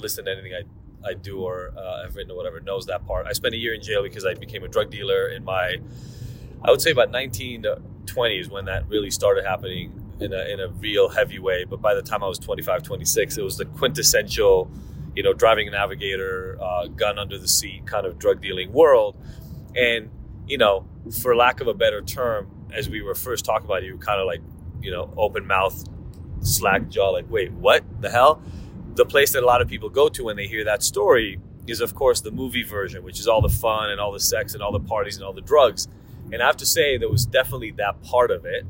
listened 0.00 0.26
to 0.26 0.32
anything 0.32 0.54
I 0.54 0.62
I 1.04 1.14
do 1.14 1.40
or 1.40 1.72
uh, 1.76 2.02
have 2.02 2.16
written 2.16 2.30
or 2.30 2.36
whatever 2.36 2.60
knows 2.60 2.86
that 2.86 3.06
part. 3.06 3.26
I 3.26 3.32
spent 3.32 3.54
a 3.54 3.58
year 3.58 3.74
in 3.74 3.82
jail 3.82 4.02
because 4.02 4.24
I 4.24 4.34
became 4.34 4.64
a 4.64 4.68
drug 4.68 4.90
dealer 4.90 5.28
in 5.28 5.44
my, 5.44 5.76
I 6.62 6.70
would 6.70 6.80
say 6.80 6.90
about 6.90 7.10
1920s 7.10 8.50
when 8.50 8.66
that 8.66 8.88
really 8.88 9.10
started 9.10 9.44
happening 9.44 9.92
in 10.20 10.32
a, 10.32 10.44
in 10.44 10.60
a 10.60 10.68
real 10.68 11.08
heavy 11.08 11.38
way. 11.38 11.64
But 11.64 11.80
by 11.80 11.94
the 11.94 12.02
time 12.02 12.22
I 12.22 12.28
was 12.28 12.38
25, 12.38 12.82
26, 12.82 13.38
it 13.38 13.42
was 13.42 13.56
the 13.56 13.64
quintessential, 13.64 14.70
you 15.14 15.22
know, 15.22 15.32
driving 15.32 15.68
a 15.68 15.70
navigator, 15.70 16.58
uh, 16.60 16.86
gun 16.88 17.18
under 17.18 17.38
the 17.38 17.48
seat 17.48 17.86
kind 17.86 18.06
of 18.06 18.18
drug 18.18 18.40
dealing 18.40 18.72
world. 18.72 19.16
And, 19.74 20.10
you 20.46 20.58
know, 20.58 20.86
for 21.22 21.34
lack 21.34 21.60
of 21.60 21.66
a 21.66 21.74
better 21.74 22.02
term, 22.02 22.50
as 22.74 22.88
we 22.88 23.02
were 23.02 23.14
first 23.14 23.44
talking 23.44 23.64
about, 23.64 23.82
it, 23.82 23.86
you 23.86 23.96
kind 23.96 24.20
of 24.20 24.26
like, 24.26 24.42
you 24.80 24.90
know, 24.90 25.12
open 25.16 25.46
mouth, 25.46 25.84
slack 26.42 26.88
jaw, 26.88 27.10
like, 27.10 27.28
wait, 27.30 27.52
what 27.52 27.84
the 28.00 28.10
hell? 28.10 28.42
The 29.00 29.06
place 29.06 29.32
that 29.32 29.42
a 29.42 29.46
lot 29.46 29.62
of 29.62 29.68
people 29.68 29.88
go 29.88 30.10
to 30.10 30.24
when 30.24 30.36
they 30.36 30.46
hear 30.46 30.62
that 30.62 30.82
story 30.82 31.40
is, 31.66 31.80
of 31.80 31.94
course, 31.94 32.20
the 32.20 32.30
movie 32.30 32.62
version, 32.62 33.02
which 33.02 33.18
is 33.18 33.26
all 33.26 33.40
the 33.40 33.48
fun 33.48 33.88
and 33.88 33.98
all 33.98 34.12
the 34.12 34.20
sex 34.20 34.52
and 34.52 34.62
all 34.62 34.72
the 34.72 34.80
parties 34.80 35.16
and 35.16 35.24
all 35.24 35.32
the 35.32 35.40
drugs. 35.40 35.88
And 36.30 36.42
I 36.42 36.46
have 36.46 36.58
to 36.58 36.66
say, 36.66 36.98
there 36.98 37.08
was 37.08 37.24
definitely 37.24 37.70
that 37.72 38.02
part 38.02 38.30
of 38.30 38.44
it. 38.44 38.66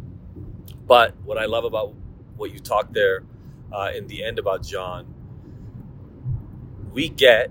But 0.87 1.17
what 1.25 1.37
I 1.37 1.47
love 1.47 1.65
about 1.65 1.95
what 2.37 2.53
you 2.53 2.61
talked 2.61 2.93
there 2.93 3.25
uh, 3.73 3.91
in 3.93 4.07
the 4.07 4.23
end 4.23 4.39
about 4.39 4.63
John, 4.63 5.13
we 6.93 7.09
get 7.09 7.51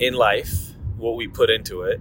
in 0.00 0.14
life 0.14 0.72
what 0.96 1.14
we 1.14 1.28
put 1.28 1.50
into 1.50 1.82
it. 1.82 2.00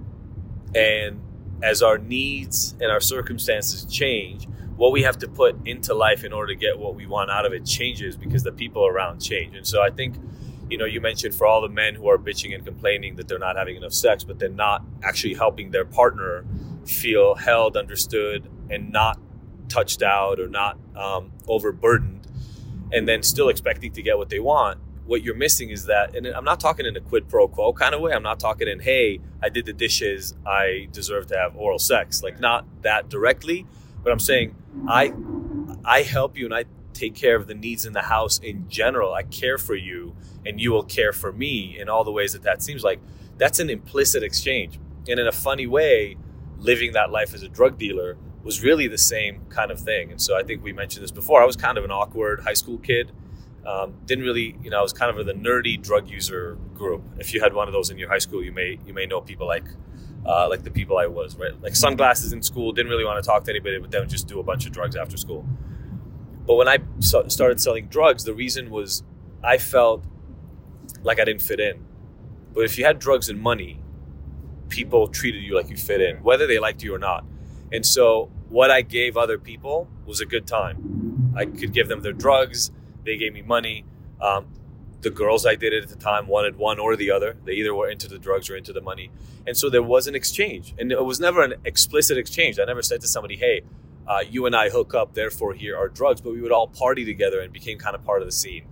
And 0.73 1.21
as 1.62 1.84
our 1.84 1.99
needs 1.99 2.73
and 2.82 2.91
our 2.91 3.01
circumstances 3.01 3.86
change, 3.86 4.47
what 4.77 4.91
we 4.91 5.01
have 5.01 5.17
to 5.17 5.27
put 5.27 5.55
into 5.67 5.93
life 5.93 6.23
in 6.23 6.31
order 6.31 6.53
to 6.53 6.59
get 6.59 6.77
what 6.77 6.95
we 6.95 7.05
want 7.07 7.31
out 7.31 7.45
of 7.45 7.51
it 7.51 7.65
changes 7.65 8.15
because 8.15 8.43
the 8.43 8.51
people 8.51 8.85
around 8.85 9.19
change. 9.19 9.55
And 9.55 9.67
so 9.67 9.81
I 9.81 9.89
think, 9.89 10.15
you 10.69 10.77
know, 10.77 10.85
you 10.85 11.01
mentioned 11.01 11.33
for 11.33 11.47
all 11.47 11.61
the 11.61 11.69
men 11.69 11.95
who 11.95 12.07
are 12.07 12.17
bitching 12.17 12.53
and 12.53 12.63
complaining 12.63 13.15
that 13.15 13.27
they're 13.27 13.39
not 13.39 13.57
having 13.57 13.75
enough 13.75 13.93
sex, 13.93 14.23
but 14.23 14.37
they're 14.37 14.49
not 14.49 14.83
actually 15.03 15.33
helping 15.33 15.71
their 15.71 15.85
partner 15.85 16.45
feel 16.85 17.35
held, 17.35 17.75
understood, 17.75 18.47
and 18.69 18.91
not 18.91 19.19
touched 19.67 20.03
out 20.03 20.39
or 20.39 20.47
not 20.47 20.77
um, 20.95 21.31
overburdened, 21.47 22.27
and 22.93 23.07
then 23.07 23.23
still 23.23 23.49
expecting 23.49 23.91
to 23.93 24.01
get 24.03 24.17
what 24.17 24.29
they 24.29 24.39
want. 24.39 24.79
What 25.05 25.23
you're 25.23 25.35
missing 25.35 25.71
is 25.71 25.85
that, 25.85 26.15
and 26.15 26.27
I'm 26.27 26.43
not 26.43 26.59
talking 26.59 26.85
in 26.85 26.95
a 26.95 27.01
quid 27.01 27.29
pro 27.29 27.47
quo 27.47 27.73
kind 27.73 27.95
of 27.95 28.01
way. 28.01 28.11
I'm 28.11 28.23
not 28.23 28.39
talking 28.39 28.67
in, 28.67 28.81
hey, 28.81 29.21
I 29.41 29.49
did 29.49 29.65
the 29.65 29.73
dishes, 29.73 30.35
I 30.45 30.87
deserve 30.91 31.27
to 31.27 31.37
have 31.37 31.55
oral 31.55 31.79
sex. 31.79 32.21
Like, 32.21 32.39
not 32.39 32.65
that 32.83 33.09
directly, 33.09 33.65
but 34.03 34.12
I'm 34.12 34.19
saying 34.19 34.55
I 34.88 35.13
I 35.83 36.01
help 36.03 36.38
you 36.38 36.45
and 36.45 36.53
I 36.53 36.65
take 36.93 37.15
care 37.15 37.36
of 37.36 37.47
the 37.47 37.53
needs 37.53 37.86
in 37.86 37.93
the 37.93 38.03
house 38.03 38.39
in 38.39 38.67
general. 38.69 39.13
I 39.13 39.23
care 39.23 39.57
for 39.57 39.75
you 39.75 40.15
and 40.45 40.60
you 40.60 40.71
will 40.71 40.83
care 40.83 41.13
for 41.13 41.31
me 41.31 41.77
in 41.79 41.89
all 41.89 42.03
the 42.03 42.12
ways 42.12 42.33
that 42.33 42.43
that 42.43 42.62
seems 42.62 42.83
like. 42.83 42.99
That's 43.38 43.60
an 43.60 43.69
implicit 43.69 44.23
exchange. 44.23 44.79
And 45.07 45.19
in 45.19 45.27
a 45.27 45.31
funny 45.31 45.67
way, 45.67 46.17
living 46.57 46.93
that 46.93 47.12
life 47.12 47.33
as 47.33 47.43
a 47.43 47.47
drug 47.47 47.77
dealer 47.77 48.17
was 48.43 48.63
really 48.63 48.88
the 48.88 48.97
same 48.97 49.45
kind 49.49 49.71
of 49.71 49.79
thing. 49.79 50.12
And 50.12 50.21
so 50.21 50.36
I 50.36 50.43
think 50.43 50.63
we 50.63 50.73
mentioned 50.73 51.03
this 51.03 51.12
before. 51.12 51.41
I 51.41 51.45
was 51.45 51.55
kind 51.55 51.77
of 51.77 51.83
an 51.83 51.91
awkward 51.91 52.41
high 52.41 52.53
school 52.53 52.77
kid. 52.77 53.12
Um, 53.67 53.95
didn't 54.06 54.23
really, 54.23 54.56
you 54.63 54.69
know, 54.69 54.80
I 54.80 54.82
was 54.82 54.93
kind 54.93 55.15
of 55.15 55.25
the 55.25 55.34
nerdy 55.34 55.82
drug 55.82 56.10
user 56.10 56.58
group. 56.73 57.03
If 57.19 57.34
you 57.34 57.41
had 57.41 57.53
one 57.53 57.67
of 57.67 57.73
those 57.73 57.89
in 57.89 57.97
your 57.97 58.08
high 58.08 58.17
school, 58.19 58.41
you 58.41 58.53
may 58.53 58.80
you 58.86 58.93
may 58.93 59.06
know 59.06 59.19
people 59.19 59.45
like 59.45 59.65
uh, 60.25 60.47
like 60.49 60.63
the 60.63 60.71
people 60.71 60.97
I 60.97 61.08
was, 61.08 61.36
right? 61.36 61.51
Like 61.62 61.75
sunglasses 61.75 62.32
in 62.32 62.41
school, 62.41 62.71
didn't 62.71 62.89
really 62.89 63.03
want 63.03 63.21
to 63.21 63.27
talk 63.27 63.43
to 63.43 63.51
anybody, 63.51 63.77
but 63.80 63.91
then 63.91 64.08
just 64.08 64.27
do 64.27 64.39
a 64.39 64.43
bunch 64.43 64.65
of 64.65 64.71
drugs 64.71 64.95
after 64.95 65.17
school. 65.17 65.45
But 66.45 66.56
when 66.56 66.69
I 66.69 66.77
started 66.99 67.60
selling 67.60 67.88
drugs, 67.88 68.23
the 68.23 68.34
reason 68.34 68.69
was 68.69 69.03
I 69.43 69.58
felt 69.58 70.06
like 71.03 71.19
I 71.19 71.25
didn't 71.25 71.41
fit 71.41 71.60
in. 71.60 71.86
But 72.53 72.63
if 72.63 72.77
you 72.77 72.86
had 72.86 72.99
drugs 72.99 73.27
and 73.27 73.39
money, 73.39 73.82
people 74.69 75.10
treated 75.10 75.43
you 75.43 75.56
like 75.56 75.69
you 75.69 75.77
fit 75.77 75.99
in, 75.99 76.23
whether 76.23 76.47
they 76.47 76.58
liked 76.58 76.84
you 76.84 76.95
or 76.95 76.99
not. 76.99 77.25
And 77.71 77.86
so 77.86 78.32
what 78.47 78.71
I 78.71 78.82
gave 78.82 79.17
other 79.17 79.38
people 79.38 79.89
was 80.06 80.21
a 80.21 80.25
good 80.25 80.47
time. 80.47 81.34
I 81.36 81.45
could 81.45 81.73
give 81.73 81.89
them 81.89 82.01
their 82.01 82.13
drugs, 82.13 82.71
they 83.08 83.17
gave 83.17 83.34
me 83.34 83.41
money. 83.41 83.86
Um, 84.22 84.48
the 85.02 85.10
girls 85.10 85.46
I 85.46 85.56
did 85.56 85.74
it 85.74 85.84
at 85.84 85.89
the 85.89 85.96
time 85.96 86.28
wanted 86.28 86.58
one 86.58 86.80
or 86.80 86.96
the 86.96 87.12
other. 87.12 87.38
They 87.46 87.54
either 87.54 87.74
were 87.74 87.89
into 87.89 88.08
the 88.08 88.17
drugs 88.17 88.50
or 88.50 88.56
into 88.56 88.74
the 88.74 88.82
money. 88.82 89.12
And 89.46 89.56
so 89.56 89.70
there 89.70 89.84
was 89.84 90.08
an 90.08 90.15
exchange. 90.15 90.74
And 90.78 90.91
it 90.91 91.04
was 91.04 91.20
never 91.20 91.43
an 91.43 91.56
explicit 91.65 92.17
exchange. 92.17 92.60
I 92.60 92.65
never 92.65 92.82
said 92.82 93.02
to 93.02 93.08
somebody, 93.08 93.38
hey, 93.38 93.62
uh, 94.08 94.20
you 94.28 94.46
and 94.46 94.56
I 94.56 94.70
hook 94.70 94.93
up, 94.93 95.13
therefore 95.13 95.54
here 95.54 95.78
are 95.78 95.88
drugs. 95.88 96.22
But 96.22 96.34
we 96.34 96.41
would 96.41 96.52
all 96.52 96.67
party 96.67 97.06
together 97.06 97.39
and 97.39 97.54
became 97.54 97.78
kind 97.78 97.96
of 97.96 98.04
part 98.04 98.22
of 98.22 98.28
the 98.28 98.32
scene. 98.32 98.65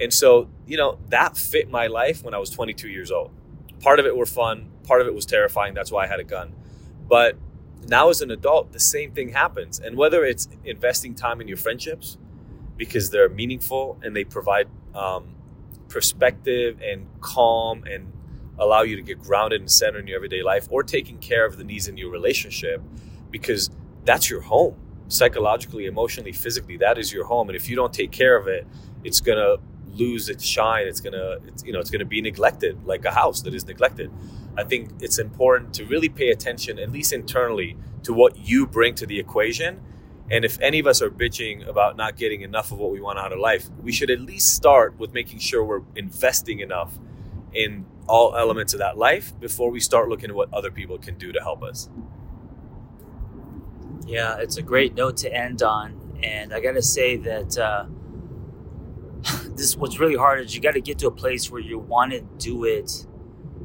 And 0.00 0.12
so, 0.12 0.50
you 0.66 0.76
know, 0.76 0.98
that 1.08 1.36
fit 1.36 1.70
my 1.70 1.86
life 1.86 2.24
when 2.24 2.34
I 2.34 2.38
was 2.38 2.50
22 2.50 2.88
years 2.88 3.10
old. 3.10 3.30
Part 3.80 4.00
of 4.00 4.06
it 4.06 4.16
were 4.16 4.26
fun, 4.26 4.70
part 4.86 5.00
of 5.00 5.06
it 5.06 5.14
was 5.14 5.24
terrifying. 5.24 5.74
That's 5.74 5.92
why 5.92 6.04
I 6.04 6.06
had 6.08 6.18
a 6.18 6.24
gun. 6.24 6.52
But 7.08 7.36
now 7.86 8.08
as 8.08 8.20
an 8.20 8.30
adult, 8.30 8.72
the 8.72 8.80
same 8.80 9.12
thing 9.12 9.28
happens. 9.30 9.78
And 9.78 9.96
whether 9.96 10.24
it's 10.24 10.48
investing 10.64 11.14
time 11.14 11.40
in 11.40 11.46
your 11.46 11.56
friendships 11.56 12.18
because 12.76 13.10
they're 13.10 13.28
meaningful 13.28 13.98
and 14.02 14.14
they 14.14 14.24
provide 14.24 14.68
um, 14.94 15.34
perspective 15.88 16.80
and 16.82 17.06
calm 17.20 17.84
and 17.84 18.12
allow 18.58 18.82
you 18.82 18.96
to 18.96 19.02
get 19.02 19.18
grounded 19.18 19.60
and 19.60 19.70
centered 19.70 20.00
in 20.00 20.06
your 20.06 20.16
everyday 20.16 20.42
life 20.42 20.66
or 20.70 20.82
taking 20.82 21.18
care 21.18 21.44
of 21.44 21.56
the 21.56 21.64
needs 21.64 21.88
in 21.88 21.96
your 21.96 22.10
relationship 22.10 22.80
because 23.30 23.70
that's 24.04 24.30
your 24.30 24.40
home. 24.42 24.76
Psychologically 25.08 25.86
emotionally 25.86 26.32
physically 26.32 26.76
that 26.78 26.98
is 26.98 27.12
your 27.12 27.24
home. 27.24 27.48
And 27.48 27.56
if 27.56 27.68
you 27.68 27.76
don't 27.76 27.92
take 27.92 28.10
care 28.10 28.36
of 28.36 28.48
it 28.48 28.66
it's 29.04 29.20
going 29.20 29.38
to 29.38 29.62
lose 29.94 30.28
its 30.28 30.44
shine. 30.44 30.86
It's 30.86 31.00
going 31.00 31.12
to 31.12 31.40
you 31.64 31.72
know 31.72 31.80
it's 31.80 31.90
going 31.90 32.00
to 32.00 32.06
be 32.06 32.20
neglected 32.20 32.84
like 32.84 33.04
a 33.04 33.10
house 33.10 33.42
that 33.42 33.54
is 33.54 33.66
neglected. 33.66 34.10
I 34.56 34.64
think 34.64 34.90
it's 35.00 35.18
important 35.18 35.74
to 35.74 35.84
really 35.84 36.08
pay 36.08 36.30
attention 36.30 36.78
at 36.78 36.90
least 36.90 37.12
internally 37.12 37.76
to 38.02 38.12
what 38.12 38.36
you 38.36 38.66
bring 38.66 38.94
to 38.96 39.06
the 39.06 39.18
equation 39.18 39.80
and 40.30 40.44
if 40.44 40.58
any 40.60 40.78
of 40.78 40.86
us 40.86 41.02
are 41.02 41.10
bitching 41.10 41.66
about 41.68 41.96
not 41.96 42.16
getting 42.16 42.40
enough 42.40 42.72
of 42.72 42.78
what 42.78 42.90
we 42.90 43.00
want 43.00 43.18
out 43.18 43.32
of 43.32 43.38
life 43.38 43.68
we 43.82 43.92
should 43.92 44.10
at 44.10 44.20
least 44.20 44.54
start 44.54 44.98
with 44.98 45.12
making 45.12 45.38
sure 45.38 45.64
we're 45.64 45.82
investing 45.96 46.60
enough 46.60 46.98
in 47.52 47.86
all 48.06 48.36
elements 48.36 48.74
of 48.74 48.80
that 48.80 48.98
life 48.98 49.38
before 49.40 49.70
we 49.70 49.80
start 49.80 50.08
looking 50.08 50.30
at 50.30 50.36
what 50.36 50.52
other 50.52 50.70
people 50.70 50.98
can 50.98 51.16
do 51.16 51.32
to 51.32 51.40
help 51.40 51.62
us. 51.62 51.88
Yeah, 54.06 54.36
it's 54.38 54.56
a 54.58 54.62
great 54.62 54.94
note 54.94 55.16
to 55.18 55.32
end 55.32 55.62
on. 55.62 56.18
And 56.22 56.52
I 56.52 56.60
got 56.60 56.72
to 56.72 56.82
say 56.82 57.16
that 57.16 57.58
uh, 57.58 57.86
this 59.56 59.76
what's 59.76 59.98
really 59.98 60.16
hard 60.16 60.40
is 60.40 60.54
you 60.54 60.60
got 60.60 60.74
to 60.74 60.80
get 60.80 60.98
to 60.98 61.06
a 61.06 61.10
place 61.10 61.50
where 61.50 61.60
you 61.60 61.78
want 61.78 62.12
to 62.12 62.20
do 62.38 62.64
it. 62.64 63.06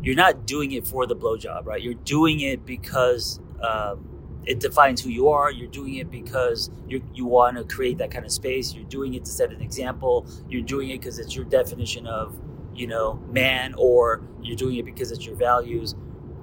You're 0.02 0.16
not 0.16 0.46
doing 0.46 0.72
it 0.72 0.88
for 0.88 1.06
the 1.06 1.16
blowjob, 1.16 1.66
right? 1.66 1.82
You're 1.82 1.94
doing 1.94 2.40
it 2.40 2.66
because 2.66 3.42
um, 3.62 4.19
it 4.46 4.60
defines 4.60 5.02
who 5.02 5.10
you 5.10 5.30
are. 5.30 5.52
You're 5.52 5.68
doing 5.68 5.96
it 5.96 6.10
because 6.12 6.72
you 6.88 7.04
you 7.14 7.26
want 7.26 7.58
to 7.58 7.64
create 7.64 7.98
that 8.00 8.12
kind 8.12 8.26
of 8.26 8.32
space. 8.32 8.74
You're 8.74 8.86
doing 8.86 9.14
it 9.14 9.26
to 9.26 9.32
set 9.32 9.52
an 9.52 9.62
example. 9.62 10.28
You're 10.50 10.62
doing 10.64 10.90
it 10.90 11.00
because 11.00 11.20
it's 11.20 11.36
your 11.36 11.46
definition 11.46 12.08
of 12.08 12.38
you 12.74 12.88
know, 12.88 13.16
man, 13.30 13.76
or 13.78 14.22
you're 14.42 14.56
doing 14.56 14.78
it 14.78 14.86
because 14.86 15.12
it's 15.12 15.26
your 15.26 15.36
values. 15.36 15.96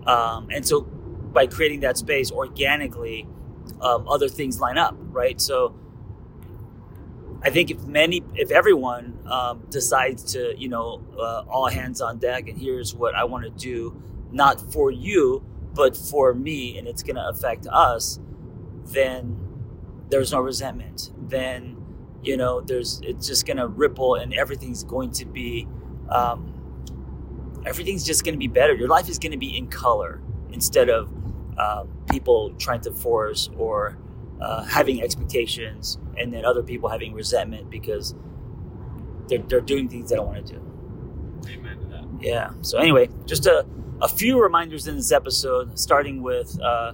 Um, 0.07 0.49
and 0.53 0.67
so 0.67 0.83
by 0.83 1.47
creating 1.47 1.81
that 1.81 1.97
space 1.97 2.31
organically, 2.31 3.27
um, 3.81 4.07
other 4.09 4.29
things 4.29 4.61
line 4.61 4.79
up, 4.79 4.95
right? 4.99 5.41
So 5.41 5.75
I 7.43 7.51
think 7.51 7.71
if 7.71 7.83
many, 7.85 8.23
if 8.35 8.51
everyone 8.51 9.19
um, 9.27 9.67
decides 9.71 10.33
to, 10.33 10.55
you 10.59 10.69
know, 10.69 11.05
uh, 11.19 11.45
all 11.49 11.69
hands 11.69 12.01
on 12.01 12.19
deck, 12.19 12.49
and 12.49 12.59
here's 12.59 12.95
what 12.95 13.15
I 13.15 13.25
want 13.25 13.45
to 13.45 13.51
do, 13.51 14.01
not 14.31 14.61
for 14.73 14.91
you, 14.91 15.45
but 15.77 15.97
for 15.97 16.35
me, 16.35 16.79
and 16.79 16.89
it's 16.89 17.03
going 17.03 17.17
to 17.17 17.29
affect 17.29 17.67
us, 17.71 18.19
then 18.87 19.39
there's 20.09 20.33
no 20.33 20.41
resentment. 20.41 21.13
Then, 21.29 21.77
you 22.23 22.37
know, 22.37 22.61
there's 22.63 23.01
it's 23.05 23.27
just 23.27 23.47
going 23.47 23.59
to 23.59 23.69
ripple, 23.69 24.15
and 24.15 24.35
everything's 24.35 24.83
going 24.83 25.13
to 25.13 25.27
be 25.27 25.69
um, 26.09 26.57
everything's 27.67 28.05
just 28.05 28.25
going 28.25 28.35
to 28.35 28.39
be 28.39 28.49
better. 28.49 28.75
Your 28.75 28.89
life 28.89 29.09
is 29.09 29.19
going 29.19 29.33
to 29.33 29.39
be 29.39 29.57
in 29.57 29.67
color 29.67 30.23
instead 30.53 30.89
of 30.89 31.13
uh, 31.59 31.85
people 32.11 32.55
trying 32.59 32.81
to 32.83 32.93
force 32.93 33.51
or 33.57 33.99
uh, 34.41 34.65
having 34.65 35.03
expectations 35.03 35.99
and 36.17 36.33
then 36.33 36.45
other 36.45 36.63
people 36.63 36.89
having 36.89 37.13
resentment 37.13 37.71
because 37.71 38.15
they're, 39.29 39.39
they're 39.39 39.61
doing 39.61 39.89
things 39.89 40.11
they 40.11 40.17
don't 40.17 40.27
want 40.27 40.47
to 40.47 40.53
do. 40.55 40.61
Amen 41.49 41.79
to 41.81 41.87
that. 41.87 42.05
Yeah. 42.21 42.51
So, 42.63 42.79
anyway, 42.79 43.09
just 43.27 43.47
a, 43.47 43.67
a 44.03 44.09
few 44.09 44.41
reminders 44.41 44.87
in 44.87 44.97
this 44.97 45.13
episode, 45.13 45.79
starting 45.79 46.23
with 46.23 46.59
uh, 46.61 46.93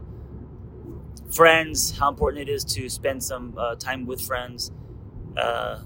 friends, 1.31 1.97
how 1.99 2.09
important 2.09 2.49
it 2.49 2.53
is 2.53 2.65
to 2.65 2.89
spend 2.89 3.23
some 3.23 3.55
uh, 3.59 3.75
time 3.77 4.07
with 4.07 4.21
friends. 4.21 4.71
Uh, 5.37 5.81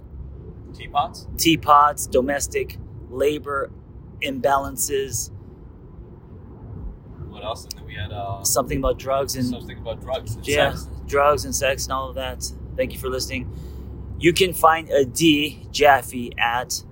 teapots? 0.74 1.26
Teapots, 1.36 2.06
domestic 2.06 2.78
labor 3.08 3.70
imbalances. 4.22 5.30
What 7.28 7.44
else? 7.44 7.64
And 7.64 7.72
then 7.72 7.86
we 7.86 7.94
had 7.94 8.12
uh, 8.12 8.42
something 8.44 8.78
about 8.78 8.98
drugs 8.98 9.36
and 9.36 9.46
something 9.46 9.78
about 9.78 10.00
drugs. 10.00 10.34
And 10.34 10.46
yeah, 10.46 10.72
sex. 10.72 10.88
drugs 11.06 11.44
and 11.44 11.54
sex 11.54 11.84
and 11.84 11.92
all 11.92 12.08
of 12.08 12.14
that. 12.16 12.50
Thank 12.76 12.92
you 12.92 12.98
for 12.98 13.08
listening. 13.08 13.50
You 14.18 14.32
can 14.32 14.52
find 14.52 14.90
Adi 14.90 15.66
Jaffe 15.70 16.32
at. 16.38 16.82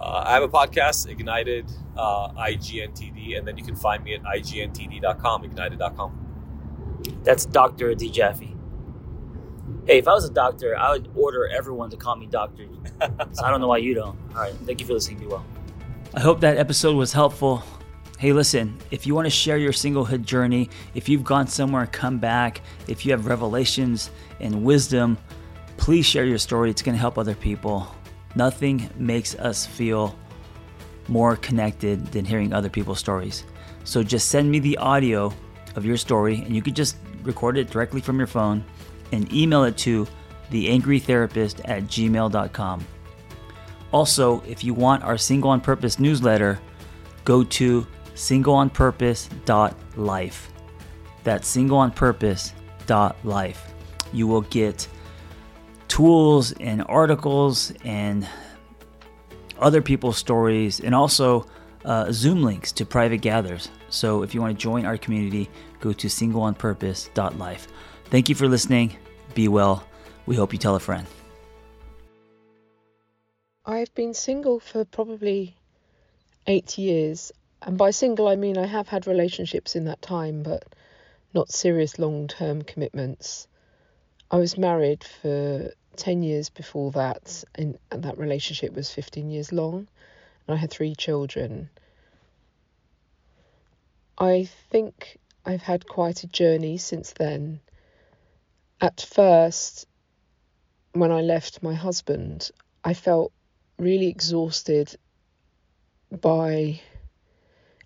Uh, 0.00 0.22
I 0.26 0.34
have 0.34 0.42
a 0.42 0.48
podcast, 0.48 1.08
Ignited 1.08 1.70
uh, 1.96 2.28
IGNTD, 2.30 3.36
and 3.36 3.46
then 3.46 3.58
you 3.58 3.64
can 3.64 3.74
find 3.74 4.04
me 4.04 4.14
at 4.14 4.22
IGNTD.com, 4.22 5.44
ignited.com. 5.44 7.02
That's 7.24 7.46
Dr. 7.46 7.90
Adi 7.90 8.10
Jaffe. 8.10 8.54
Hey, 9.86 9.98
if 9.98 10.06
I 10.06 10.12
was 10.12 10.24
a 10.24 10.32
doctor, 10.32 10.76
I 10.76 10.92
would 10.92 11.10
order 11.16 11.48
everyone 11.48 11.90
to 11.90 11.96
call 11.96 12.16
me 12.16 12.26
doctor. 12.26 12.66
so 13.32 13.44
I 13.44 13.50
don't 13.50 13.60
know 13.60 13.68
why 13.68 13.78
you 13.78 13.94
don't. 13.94 14.18
All 14.34 14.42
right. 14.42 14.52
Thank 14.66 14.80
you 14.80 14.86
for 14.86 14.92
listening. 14.92 15.18
Be 15.18 15.26
well. 15.26 15.44
I 16.14 16.20
hope 16.20 16.40
that 16.40 16.58
episode 16.58 16.96
was 16.96 17.12
helpful. 17.12 17.62
Hey, 18.18 18.32
listen, 18.32 18.76
if 18.90 19.06
you 19.06 19.14
want 19.14 19.26
to 19.26 19.30
share 19.30 19.58
your 19.58 19.72
singlehood 19.72 20.24
journey, 20.24 20.68
if 20.94 21.08
you've 21.08 21.24
gone 21.24 21.46
somewhere 21.46 21.82
and 21.82 21.92
come 21.92 22.18
back, 22.18 22.62
if 22.88 23.06
you 23.06 23.12
have 23.12 23.26
revelations 23.26 24.10
and 24.40 24.64
wisdom, 24.64 25.16
please 25.76 26.04
share 26.04 26.24
your 26.24 26.38
story. 26.38 26.68
It's 26.70 26.82
going 26.82 26.94
to 26.96 27.00
help 27.00 27.16
other 27.16 27.34
people. 27.34 27.86
Nothing 28.38 28.88
makes 28.96 29.34
us 29.34 29.66
feel 29.66 30.16
more 31.08 31.34
connected 31.34 32.06
than 32.12 32.24
hearing 32.24 32.52
other 32.52 32.68
people's 32.68 33.00
stories. 33.00 33.42
So 33.82 34.04
just 34.04 34.28
send 34.28 34.48
me 34.48 34.60
the 34.60 34.78
audio 34.78 35.34
of 35.74 35.84
your 35.84 35.96
story, 35.96 36.36
and 36.36 36.54
you 36.54 36.62
could 36.62 36.76
just 36.76 36.98
record 37.24 37.58
it 37.58 37.68
directly 37.68 38.00
from 38.00 38.16
your 38.16 38.28
phone 38.28 38.62
and 39.10 39.32
email 39.32 39.64
it 39.64 39.76
to 39.78 40.06
theangrytherapist 40.52 41.62
at 41.64 41.88
gmail.com. 41.88 42.86
Also, 43.92 44.40
if 44.46 44.62
you 44.62 44.72
want 44.72 45.02
our 45.02 45.18
Single 45.18 45.50
on 45.50 45.60
Purpose 45.60 45.98
newsletter, 45.98 46.60
go 47.24 47.42
to 47.42 47.84
singleonpurpose.life. 48.14 50.52
That's 51.24 51.56
singleonpurpose.life. 51.56 53.74
You 54.12 54.28
will 54.28 54.42
get 54.42 54.86
tools 55.98 56.52
and 56.60 56.84
articles 56.86 57.72
and 57.84 58.24
other 59.58 59.82
people's 59.82 60.16
stories 60.16 60.78
and 60.78 60.94
also 60.94 61.44
uh, 61.84 62.06
Zoom 62.12 62.44
links 62.44 62.70
to 62.70 62.86
private 62.86 63.20
gathers. 63.20 63.68
So 63.88 64.22
if 64.22 64.32
you 64.32 64.40
want 64.40 64.56
to 64.56 64.62
join 64.62 64.86
our 64.86 64.96
community, 64.96 65.50
go 65.80 65.92
to 65.92 66.06
singleonpurpose.life. 66.06 67.66
Thank 68.04 68.28
you 68.28 68.36
for 68.36 68.46
listening. 68.46 68.96
Be 69.34 69.48
well. 69.48 69.84
We 70.26 70.36
hope 70.36 70.52
you 70.52 70.58
tell 70.60 70.76
a 70.76 70.78
friend. 70.78 71.04
I've 73.66 73.92
been 73.96 74.14
single 74.14 74.60
for 74.60 74.84
probably 74.84 75.56
eight 76.46 76.78
years. 76.78 77.32
And 77.60 77.76
by 77.76 77.90
single, 77.90 78.28
I 78.28 78.36
mean 78.36 78.56
I 78.56 78.66
have 78.66 78.86
had 78.86 79.08
relationships 79.08 79.74
in 79.74 79.86
that 79.86 80.00
time, 80.00 80.44
but 80.44 80.62
not 81.34 81.50
serious 81.50 81.98
long 81.98 82.28
term 82.28 82.62
commitments. 82.62 83.48
I 84.30 84.36
was 84.36 84.56
married 84.56 85.02
for 85.02 85.72
10 85.98 86.22
years 86.22 86.48
before 86.48 86.90
that, 86.92 87.44
and 87.54 87.78
that 87.90 88.18
relationship 88.18 88.74
was 88.74 88.90
15 88.90 89.30
years 89.30 89.52
long, 89.52 89.86
and 90.46 90.54
I 90.54 90.56
had 90.56 90.70
three 90.70 90.94
children. 90.94 91.68
I 94.16 94.48
think 94.70 95.18
I've 95.44 95.62
had 95.62 95.86
quite 95.86 96.24
a 96.24 96.26
journey 96.26 96.78
since 96.78 97.12
then 97.12 97.60
at 98.80 99.00
first, 99.00 99.86
when 100.92 101.10
I 101.12 101.20
left 101.20 101.62
my 101.62 101.74
husband, 101.74 102.50
I 102.84 102.94
felt 102.94 103.32
really 103.78 104.06
exhausted 104.06 104.94
by 106.10 106.80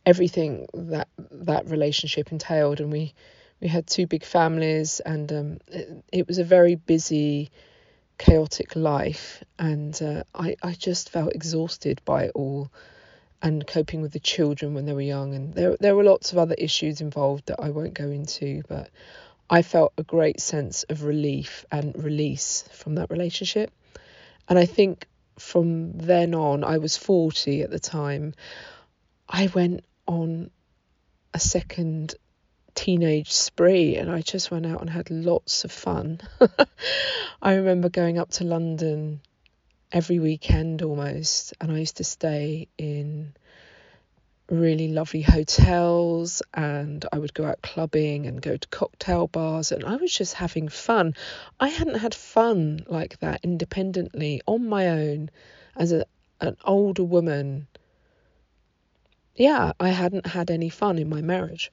everything 0.04 0.66
that 0.74 1.08
that 1.18 1.66
relationship 1.68 2.30
entailed, 2.30 2.80
and 2.80 2.92
we 2.92 3.14
we 3.60 3.68
had 3.68 3.86
two 3.86 4.06
big 4.06 4.24
families, 4.24 5.00
and 5.00 5.32
um, 5.32 5.58
it, 5.68 6.04
it, 6.12 6.28
was 6.28 6.38
a 6.38 6.44
very 6.44 6.74
busy, 6.74 7.50
chaotic 8.22 8.76
life, 8.76 9.42
and 9.58 10.00
uh, 10.00 10.22
I 10.32 10.54
I 10.62 10.74
just 10.74 11.10
felt 11.10 11.34
exhausted 11.34 12.00
by 12.04 12.26
it 12.26 12.32
all, 12.36 12.70
and 13.42 13.66
coping 13.66 14.00
with 14.00 14.12
the 14.12 14.20
children 14.20 14.74
when 14.74 14.86
they 14.86 14.92
were 14.92 15.00
young, 15.16 15.34
and 15.34 15.52
there 15.54 15.76
there 15.80 15.96
were 15.96 16.04
lots 16.04 16.30
of 16.30 16.38
other 16.38 16.54
issues 16.56 17.00
involved 17.00 17.46
that 17.46 17.58
I 17.58 17.70
won't 17.70 17.94
go 17.94 18.08
into, 18.10 18.62
but 18.68 18.90
I 19.50 19.62
felt 19.62 19.92
a 19.98 20.04
great 20.04 20.40
sense 20.40 20.84
of 20.84 21.02
relief 21.02 21.64
and 21.72 21.96
release 21.96 22.64
from 22.70 22.94
that 22.94 23.10
relationship. 23.10 23.72
And 24.48 24.56
I 24.56 24.66
think 24.66 25.08
from 25.38 25.92
then 25.98 26.32
on, 26.34 26.62
I 26.62 26.78
was 26.78 26.96
40 26.96 27.62
at 27.62 27.70
the 27.70 27.80
time, 27.80 28.34
I 29.28 29.48
went 29.48 29.84
on 30.06 30.50
a 31.34 31.40
second 31.40 32.14
teenage 32.74 33.32
spree 33.32 33.96
and 33.96 34.10
I 34.10 34.20
just 34.20 34.50
went 34.50 34.66
out 34.66 34.80
and 34.80 34.90
had 34.90 35.10
lots 35.10 35.64
of 35.64 35.72
fun. 35.72 36.20
I 37.42 37.54
remember 37.54 37.88
going 37.88 38.18
up 38.18 38.30
to 38.32 38.44
London 38.44 39.20
every 39.90 40.18
weekend 40.18 40.82
almost, 40.82 41.54
and 41.60 41.70
I 41.70 41.78
used 41.78 41.98
to 41.98 42.04
stay 42.04 42.68
in 42.78 43.34
really 44.50 44.88
lovely 44.88 45.22
hotels 45.22 46.42
and 46.52 47.04
I 47.12 47.18
would 47.18 47.32
go 47.32 47.44
out 47.44 47.62
clubbing 47.62 48.26
and 48.26 48.42
go 48.42 48.56
to 48.56 48.68
cocktail 48.68 49.26
bars 49.26 49.72
and 49.72 49.84
I 49.84 49.96
was 49.96 50.14
just 50.14 50.34
having 50.34 50.68
fun. 50.68 51.14
I 51.58 51.68
hadn't 51.68 51.98
had 51.98 52.14
fun 52.14 52.84
like 52.86 53.18
that 53.20 53.40
independently 53.42 54.42
on 54.46 54.68
my 54.68 54.88
own 54.88 55.30
as 55.76 55.92
a 55.92 56.04
an 56.42 56.56
older 56.64 57.04
woman, 57.04 57.68
yeah, 59.36 59.72
I 59.78 59.90
hadn't 59.90 60.26
had 60.26 60.50
any 60.50 60.68
fun 60.68 60.98
in 60.98 61.08
my 61.08 61.22
marriage. 61.22 61.70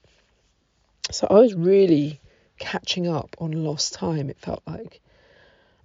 So 1.10 1.26
I 1.28 1.34
was 1.34 1.54
really 1.54 2.20
catching 2.58 3.08
up 3.08 3.36
on 3.38 3.52
lost 3.64 3.94
time, 3.94 4.30
it 4.30 4.38
felt 4.38 4.62
like. 4.66 5.00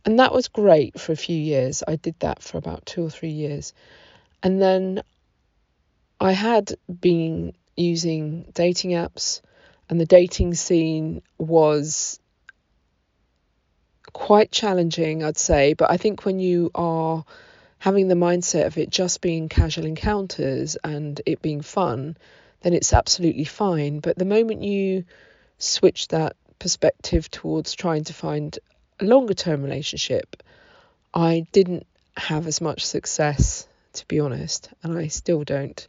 And 0.06 0.20
that 0.20 0.34
was 0.34 0.50
great 0.50 1.00
for 1.00 1.12
a 1.12 1.18
few 1.18 1.38
years. 1.38 1.84
I 1.88 1.96
did 1.96 2.16
that 2.20 2.44
for 2.44 2.58
about 2.58 2.86
two 2.86 3.04
or 3.04 3.10
three 3.10 3.32
years. 3.32 3.74
And 4.44 4.62
then 4.62 5.02
I 6.20 6.32
had 6.32 6.76
been 6.88 7.54
using 7.76 8.52
dating 8.54 8.92
apps, 8.92 9.42
and 9.90 10.00
the 10.00 10.06
dating 10.06 10.54
scene 10.54 11.22
was 11.38 12.20
quite 14.14 14.52
challenging, 14.52 15.24
I'd 15.24 15.38
say. 15.38 15.74
But 15.74 15.92
I 15.92 15.98
think 15.98 16.24
when 16.24 16.40
you 16.40 16.72
are 16.76 17.26
having 17.80 18.08
the 18.08 18.16
mindset 18.16 18.66
of 18.68 18.78
it 18.78 18.90
just 18.90 19.22
being 19.22 19.50
casual 19.50 19.86
encounters 19.86 20.78
and 20.84 21.20
it 21.26 21.42
being 21.42 21.62
fun, 21.62 22.16
then 22.66 22.74
it's 22.74 22.94
absolutely 22.94 23.44
fine. 23.44 24.00
But 24.00 24.18
the 24.18 24.26
moment 24.26 24.64
you 24.64 25.06
switch 25.60 26.08
that 26.08 26.36
perspective 26.58 27.30
towards 27.30 27.76
trying 27.76 28.06
to 28.06 28.14
find 28.14 28.58
a 29.00 29.06
longer 29.06 29.36
term 29.36 29.62
relationship, 29.62 30.42
I 31.14 31.46
didn't 31.52 31.86
have 32.18 32.48
as 32.48 32.62
much 32.62 32.84
success, 32.84 33.68
to 33.94 34.08
be 34.08 34.20
honest, 34.20 34.70
and 34.82 34.98
I 34.98 35.10
still 35.10 35.44
don't. 35.44 35.88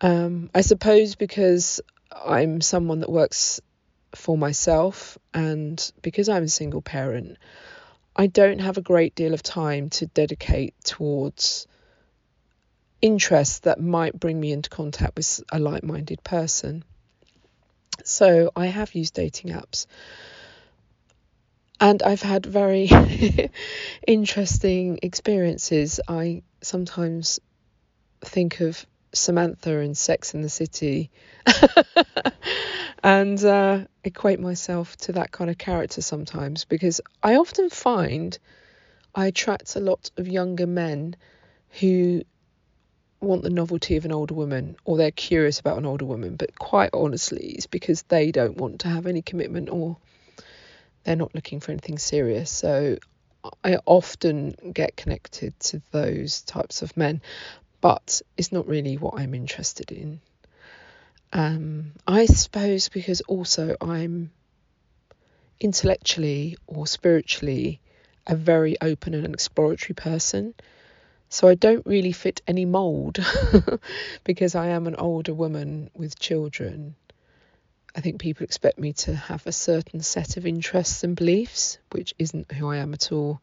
Um, 0.00 0.48
I 0.54 0.62
suppose 0.62 1.16
because 1.16 1.82
I'm 2.10 2.62
someone 2.62 3.00
that 3.00 3.12
works 3.12 3.60
for 4.14 4.38
myself 4.38 5.18
and 5.34 5.92
because 6.00 6.30
I'm 6.30 6.44
a 6.44 6.48
single 6.48 6.80
parent, 6.80 7.36
I 8.16 8.26
don't 8.26 8.60
have 8.60 8.78
a 8.78 8.82
great 8.82 9.14
deal 9.14 9.34
of 9.34 9.42
time 9.42 9.90
to 9.90 10.06
dedicate 10.06 10.72
towards 10.82 11.66
interests 13.00 13.60
that 13.60 13.80
might 13.80 14.18
bring 14.18 14.40
me 14.40 14.52
into 14.52 14.70
contact 14.70 15.16
with 15.16 15.40
a 15.52 15.58
like 15.58 15.82
minded 15.82 16.22
person. 16.24 16.84
So 18.04 18.50
I 18.56 18.66
have 18.66 18.94
used 18.94 19.14
dating 19.14 19.52
apps. 19.52 19.86
And 21.80 22.02
I've 22.02 22.22
had 22.22 22.44
very 22.44 22.90
interesting 24.06 24.98
experiences. 25.02 26.00
I 26.08 26.42
sometimes 26.60 27.38
think 28.20 28.60
of 28.60 28.84
Samantha 29.12 29.78
in 29.78 29.94
Sex 29.94 30.34
in 30.34 30.42
the 30.42 30.48
City 30.48 31.10
and 33.02 33.42
uh, 33.44 33.84
equate 34.04 34.40
myself 34.40 34.96
to 34.98 35.12
that 35.12 35.30
kind 35.32 35.50
of 35.50 35.56
character 35.56 36.02
sometimes 36.02 36.64
because 36.64 37.00
I 37.22 37.36
often 37.36 37.70
find 37.70 38.38
I 39.14 39.26
attract 39.26 39.76
a 39.76 39.80
lot 39.80 40.10
of 40.16 40.28
younger 40.28 40.66
men 40.66 41.16
who 41.80 42.22
want 43.20 43.42
the 43.42 43.50
novelty 43.50 43.96
of 43.96 44.04
an 44.04 44.12
older 44.12 44.34
woman 44.34 44.76
or 44.84 44.96
they're 44.96 45.10
curious 45.10 45.60
about 45.60 45.78
an 45.78 45.86
older 45.86 46.04
woman, 46.04 46.36
but 46.36 46.58
quite 46.58 46.90
honestly, 46.92 47.52
it's 47.56 47.66
because 47.66 48.02
they 48.02 48.30
don't 48.30 48.56
want 48.56 48.80
to 48.80 48.88
have 48.88 49.06
any 49.06 49.22
commitment 49.22 49.68
or 49.70 49.96
they're 51.04 51.16
not 51.16 51.34
looking 51.34 51.60
for 51.60 51.72
anything 51.72 51.98
serious. 51.98 52.50
So 52.50 52.98
I 53.64 53.78
often 53.86 54.54
get 54.72 54.96
connected 54.96 55.58
to 55.60 55.82
those 55.90 56.42
types 56.42 56.82
of 56.82 56.96
men, 56.96 57.22
but 57.80 58.22
it's 58.36 58.52
not 58.52 58.66
really 58.66 58.96
what 58.96 59.18
I'm 59.18 59.34
interested 59.34 59.90
in. 59.90 60.20
Um, 61.32 61.92
I 62.06 62.26
suppose 62.26 62.88
because 62.88 63.20
also 63.22 63.76
I'm 63.80 64.30
intellectually 65.60 66.56
or 66.66 66.86
spiritually 66.86 67.80
a 68.26 68.36
very 68.36 68.76
open 68.80 69.14
and 69.14 69.34
exploratory 69.34 69.94
person. 69.94 70.54
So 71.28 71.48
I 71.48 71.54
don't 71.54 71.84
really 71.86 72.12
fit 72.12 72.40
any 72.46 72.64
mould 72.64 73.18
because 74.24 74.54
I 74.54 74.68
am 74.68 74.86
an 74.86 74.96
older 74.96 75.34
woman 75.34 75.90
with 75.94 76.18
children. 76.18 76.94
I 77.94 78.00
think 78.00 78.20
people 78.20 78.44
expect 78.44 78.78
me 78.78 78.92
to 78.94 79.14
have 79.14 79.46
a 79.46 79.52
certain 79.52 80.00
set 80.00 80.36
of 80.36 80.46
interests 80.46 81.04
and 81.04 81.16
beliefs, 81.16 81.78
which 81.92 82.14
isn't 82.18 82.52
who 82.52 82.70
I 82.70 82.76
am 82.78 82.94
at 82.94 83.12
all. 83.12 83.42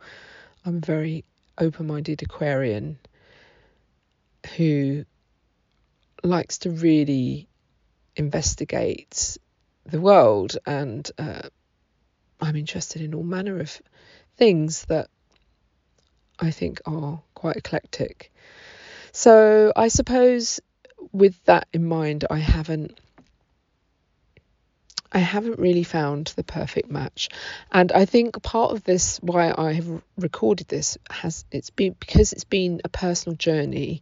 I'm 0.65 0.78
a 0.78 0.86
very 0.86 1.26
open 1.58 1.88
minded 1.88 2.21
Aquarian 2.24 2.98
who 4.58 5.06
likes 6.24 6.60
to 6.60 6.71
really 6.71 7.48
investigate 8.15 9.38
the 9.86 10.02
world 10.02 10.58
and 10.65 11.10
uh, 11.17 11.50
I'm 12.41 12.56
interested 12.56 13.02
in 13.02 13.13
all 13.13 13.24
manner 13.24 13.60
of 13.60 13.82
things 14.38 14.86
that 14.86 15.10
I 16.39 16.52
think 16.52 16.82
are 16.86 17.21
quite 17.34 17.58
eclectic. 17.58 18.32
So 19.12 19.71
I 19.76 19.88
suppose 19.88 20.60
with 21.12 21.43
that 21.45 21.67
in 21.74 21.88
mind, 21.88 22.26
I 22.30 22.39
haven't. 22.39 23.00
I 25.12 25.19
haven't 25.19 25.60
really 25.60 25.84
found 25.84 26.34
the 26.36 26.43
perfect 26.43 26.91
match, 26.91 27.30
and 27.71 27.89
I 27.93 28.04
think 28.04 28.41
part 28.43 28.74
of 28.74 28.84
this 28.84 29.17
why 29.19 29.54
I 29.58 29.71
have 29.71 30.04
recorded 30.17 30.67
this 30.67 30.98
has 31.10 31.45
it's 31.52 31.69
been 31.69 31.95
because 31.98 32.34
it's 32.34 32.43
been 32.43 32.82
a 32.84 32.89
personal 32.89 33.38
journey 33.38 34.02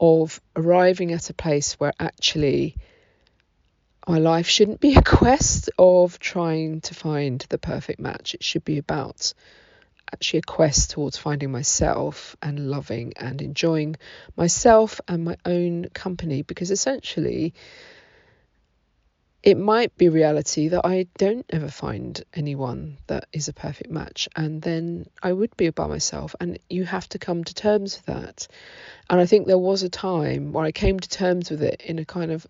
of 0.00 0.40
arriving 0.56 1.12
at 1.12 1.30
a 1.30 1.34
place 1.34 1.74
where 1.74 1.92
actually 2.00 2.74
my 4.08 4.18
life 4.18 4.48
shouldn't 4.48 4.80
be 4.80 4.96
a 4.96 5.02
quest 5.18 5.70
of 5.78 6.18
trying 6.18 6.80
to 6.80 6.94
find 6.94 7.44
the 7.50 7.58
perfect 7.58 8.00
match. 8.00 8.34
It 8.34 8.42
should 8.42 8.64
be 8.64 8.78
about 8.78 9.34
actually 10.12 10.40
a 10.40 10.42
quest 10.42 10.90
towards 10.90 11.16
finding 11.16 11.50
myself 11.50 12.36
and 12.42 12.70
loving 12.70 13.12
and 13.16 13.42
enjoying 13.42 13.96
myself 14.36 15.00
and 15.08 15.24
my 15.24 15.36
own 15.44 15.86
company 15.94 16.42
because 16.42 16.70
essentially 16.70 17.54
it 19.42 19.56
might 19.56 19.96
be 19.96 20.08
reality 20.08 20.68
that 20.68 20.84
I 20.84 21.06
don't 21.16 21.46
ever 21.50 21.68
find 21.68 22.22
anyone 22.34 22.98
that 23.06 23.28
is 23.32 23.48
a 23.48 23.52
perfect 23.52 23.90
match 23.90 24.28
and 24.34 24.60
then 24.60 25.06
I 25.22 25.32
would 25.32 25.56
be 25.56 25.70
by 25.70 25.86
myself 25.86 26.34
and 26.40 26.58
you 26.68 26.84
have 26.84 27.08
to 27.10 27.18
come 27.18 27.44
to 27.44 27.54
terms 27.54 27.96
with 27.96 28.06
that. 28.06 28.48
And 29.08 29.20
I 29.20 29.26
think 29.26 29.46
there 29.46 29.56
was 29.56 29.84
a 29.84 29.88
time 29.88 30.52
where 30.52 30.64
I 30.64 30.72
came 30.72 30.98
to 30.98 31.08
terms 31.08 31.50
with 31.50 31.62
it 31.62 31.82
in 31.82 31.98
a 31.98 32.04
kind 32.04 32.32
of 32.32 32.46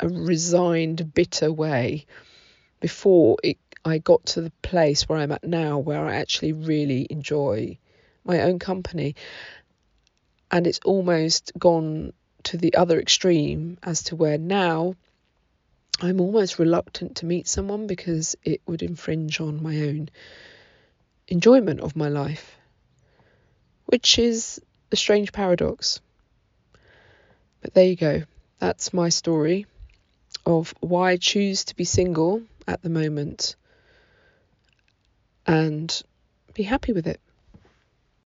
a 0.00 0.08
resigned 0.08 1.12
bitter 1.12 1.52
way 1.52 2.06
before 2.80 3.36
it 3.42 3.58
I 3.84 3.98
got 3.98 4.26
to 4.26 4.40
the 4.40 4.52
place 4.62 5.08
where 5.08 5.18
I'm 5.18 5.32
at 5.32 5.44
now, 5.44 5.78
where 5.78 6.06
I 6.06 6.16
actually 6.16 6.52
really 6.52 7.06
enjoy 7.08 7.78
my 8.24 8.42
own 8.42 8.58
company. 8.58 9.14
And 10.50 10.66
it's 10.66 10.80
almost 10.84 11.52
gone 11.58 12.12
to 12.44 12.56
the 12.56 12.74
other 12.74 13.00
extreme 13.00 13.78
as 13.82 14.04
to 14.04 14.16
where 14.16 14.38
now 14.38 14.94
I'm 16.00 16.20
almost 16.20 16.58
reluctant 16.58 17.16
to 17.16 17.26
meet 17.26 17.48
someone 17.48 17.86
because 17.86 18.36
it 18.44 18.60
would 18.66 18.82
infringe 18.82 19.40
on 19.40 19.62
my 19.62 19.80
own 19.80 20.10
enjoyment 21.26 21.80
of 21.80 21.96
my 21.96 22.08
life, 22.08 22.56
which 23.86 24.18
is 24.18 24.60
a 24.92 24.96
strange 24.96 25.32
paradox. 25.32 26.00
But 27.60 27.74
there 27.74 27.86
you 27.86 27.96
go. 27.96 28.22
That's 28.58 28.94
my 28.94 29.08
story 29.08 29.66
of 30.46 30.72
why 30.80 31.12
I 31.12 31.16
choose 31.16 31.64
to 31.66 31.76
be 31.76 31.84
single 31.84 32.42
at 32.66 32.82
the 32.82 32.90
moment 32.90 33.56
and 35.48 36.02
be 36.54 36.62
happy 36.62 36.92
with 36.92 37.06
it. 37.06 37.20